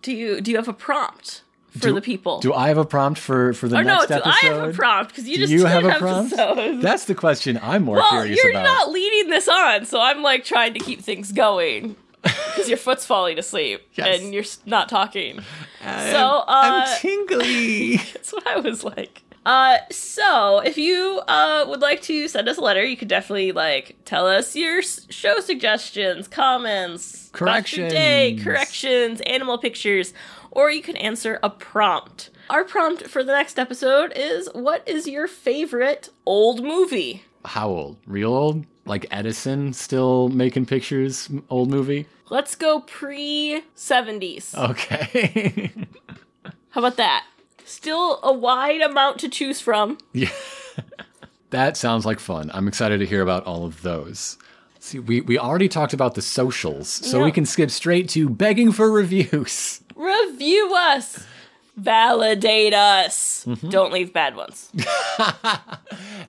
[0.06, 1.42] do you do you have a prompt
[1.80, 2.40] for the people?
[2.40, 4.30] Do I have a prompt for for the or no, next do episode?
[4.30, 5.12] I have a prompt?
[5.12, 6.32] Because you Do just you have a prompt?
[6.34, 6.82] episodes.
[6.82, 8.64] That's the question I'm more well, curious you're about.
[8.64, 13.06] not leading this on, so I'm like trying to keep things going because your foot's
[13.06, 14.22] falling asleep Yes.
[14.22, 15.40] and you're not talking.
[15.84, 17.98] I'm- so, uh, I'm tingly.
[18.14, 19.22] That's what I was like.
[19.46, 23.52] Uh, so if you uh would like to send us a letter, you could definitely
[23.52, 27.50] like tell us your show suggestions, comments, your
[27.90, 28.44] day, Corrections.
[28.44, 30.14] corrections, animal pictures,
[30.52, 32.32] or you can answer a prompt.
[32.50, 37.24] Our prompt for the next episode is: What is your favorite old movie?
[37.44, 37.98] How old?
[38.08, 38.66] Real old?
[38.86, 41.30] Like Edison still making pictures?
[41.50, 42.08] Old movie?
[42.30, 44.56] Let's go pre seventies.
[44.58, 45.72] Okay.
[46.70, 47.26] How about that?
[47.66, 49.98] Still a wide amount to choose from.
[50.14, 50.30] yeah.
[51.50, 52.52] that sounds like fun.
[52.54, 54.38] I'm excited to hear about all of those.
[54.80, 58.72] See, we, we already talked about the socials, so we can skip straight to begging
[58.72, 59.82] for reviews.
[59.96, 61.26] Review us.
[61.76, 63.46] Validate us.
[63.70, 64.72] Don't leave bad ones.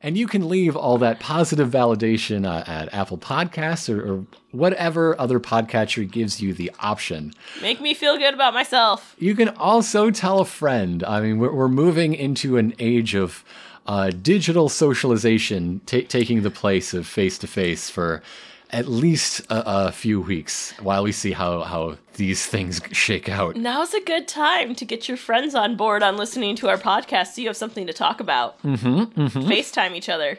[0.02, 5.18] And you can leave all that positive validation uh, at Apple Podcasts or, or whatever
[5.20, 7.32] other podcatcher gives you the option.
[7.60, 9.16] Make me feel good about myself.
[9.18, 11.02] You can also tell a friend.
[11.02, 13.44] I mean, we're, we're moving into an age of
[13.86, 18.22] uh, digital socialization, ta taking the place of face to face for
[18.70, 23.56] at least a, a few weeks while we see how, how these things shake out.
[23.56, 27.34] Now's a good time to get your friends on board on listening to our podcast
[27.34, 28.60] so you have something to talk about.
[28.62, 30.38] Mm-hmm, FaceTime each other.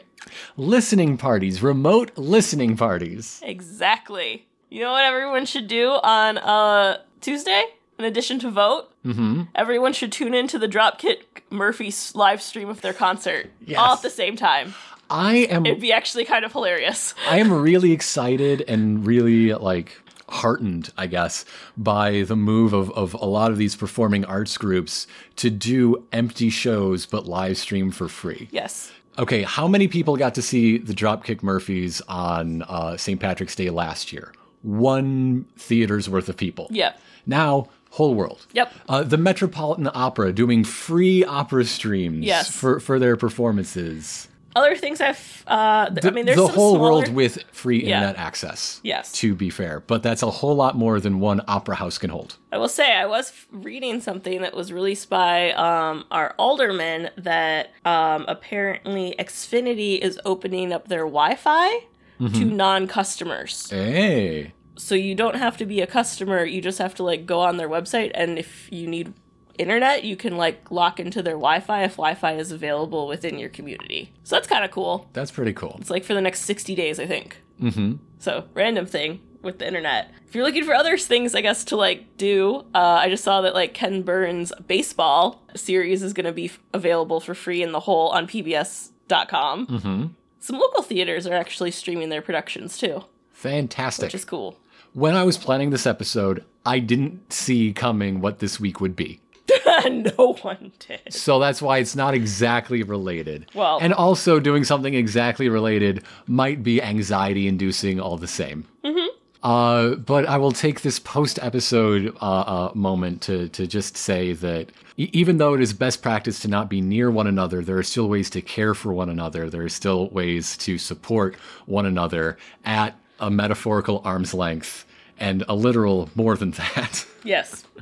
[0.56, 3.40] Listening parties, remote listening parties.
[3.42, 4.46] Exactly.
[4.68, 7.64] You know what everyone should do on uh, Tuesday?
[7.98, 9.42] In addition to vote, mm-hmm.
[9.54, 13.78] everyone should tune into the Dropkick Murphys live stream of their concert Yes.
[13.78, 14.74] all at the same time.
[15.10, 17.14] I am It'd be actually kind of hilarious.
[17.28, 21.44] I am really excited and really like heartened, I guess,
[21.76, 26.50] by the move of, of a lot of these performing arts groups to do empty
[26.50, 28.48] shows but live stream for free.
[28.52, 28.92] Yes.
[29.18, 33.18] Okay, how many people got to see the Dropkick Murphys on uh, St.
[33.18, 34.32] Patrick's Day last year?
[34.62, 36.68] One theater's worth of people.
[36.70, 37.00] Yep.
[37.26, 38.46] Now, whole world.
[38.52, 38.72] Yep.
[38.88, 42.50] Uh, the Metropolitan Opera doing free opera streams Yes.
[42.50, 44.28] for, for their performances.
[44.56, 47.96] Other things I've, uh, th- I mean, there's the whole smaller- world with free Yeah.
[47.98, 48.80] internet access.
[48.82, 49.12] Yes.
[49.12, 52.36] To be fair, but that's a whole lot more than one opera house can hold.
[52.50, 57.70] I will say I was reading something that was released by um, our alderman that
[57.84, 61.80] um, apparently Xfinity is opening up their Wi-Fi
[62.18, 63.70] to non-customers.
[63.70, 64.52] Hey.
[64.78, 67.56] So you don't have to be a customer; you just have to like go on
[67.58, 69.12] their website, and if you need
[69.58, 74.12] internet, you can like lock into their Wi-Fi if Wi-Fi is available within your community.
[74.24, 75.08] So that's kind of cool.
[75.12, 75.76] That's pretty cool.
[75.80, 77.42] It's like for the next 60 days, I think.
[77.60, 77.96] Mm-hmm.
[78.18, 80.10] So, random thing with the internet.
[80.26, 83.40] If you're looking for other things, I guess, to like do, uh, I just saw
[83.42, 87.72] that like Ken Burns' baseball series is going to be f- available for free in
[87.72, 89.66] the whole on PBS.com.
[89.66, 90.06] Mm-hmm.
[90.40, 94.06] Some local theaters are actually streaming their productions too, Fantastic.
[94.06, 94.58] which is cool.
[94.98, 99.20] When I was planning this episode, I didn't see coming what this week would be.
[99.88, 101.12] no one did.
[101.12, 103.46] So that's why it's not exactly related.
[103.54, 108.66] Well- and also doing something exactly related might be anxiety inducing all the same.
[108.84, 109.06] Mm-hmm.
[109.40, 114.32] Uh, but I will take this post episode uh, uh, moment to to just say
[114.32, 117.78] that e- even though it is best practice to not be near one another, there
[117.78, 119.48] are still ways to care for one another.
[119.48, 121.36] There are still ways to support
[121.66, 124.84] one another at a metaphorical arm's length
[125.18, 127.06] and a literal more than that.
[127.24, 127.64] Yes.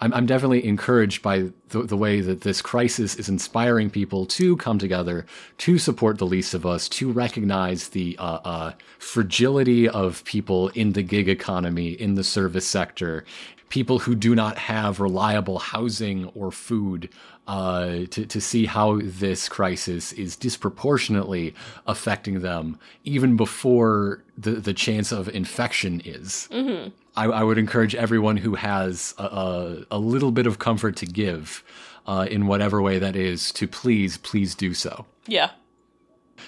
[0.00, 4.56] I'm, I'm definitely encouraged by the, the way that this crisis is inspiring people to
[4.56, 5.24] come together,
[5.58, 10.92] to support the least of us, to recognize the uh, uh, fragility of people in
[10.92, 13.24] the gig economy, in the service sector,
[13.74, 17.10] people who do not have reliable housing or food.
[17.46, 21.54] Uh, to, to see how this crisis is disproportionately
[21.86, 26.48] affecting them, even before the, the chance of infection is.
[26.50, 26.88] Mm-hmm.
[27.16, 31.04] I, I, would encourage everyone who has a, a, a little bit of comfort to
[31.04, 31.62] give,
[32.06, 35.04] uh, in whatever way that is, to please, please do so.
[35.26, 35.50] Yeah.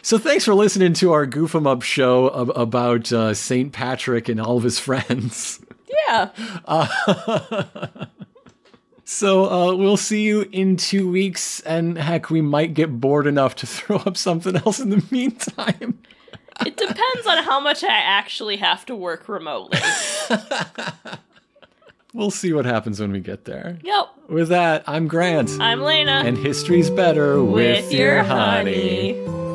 [0.01, 3.70] So thanks for listening to our Goof 'em Up show ab- about uh, St.
[3.70, 5.61] Patrick and all of his friends.
[5.89, 6.30] Yeah.
[6.64, 7.87] Uh,
[9.05, 13.57] so uh, we'll see you in two weeks, and heck, we might get bored enough
[13.57, 15.99] to throw up something else in the meantime.
[16.64, 19.78] It depends on how much I actually have to work remotely.
[22.14, 23.78] we'll see what happens when we get there.
[23.84, 24.07] Yep.
[24.28, 25.51] With that, I'm Grant.
[25.61, 26.22] I'm Lena.
[26.24, 29.22] And history's better with, with your, your honey.
[29.22, 29.45] honey.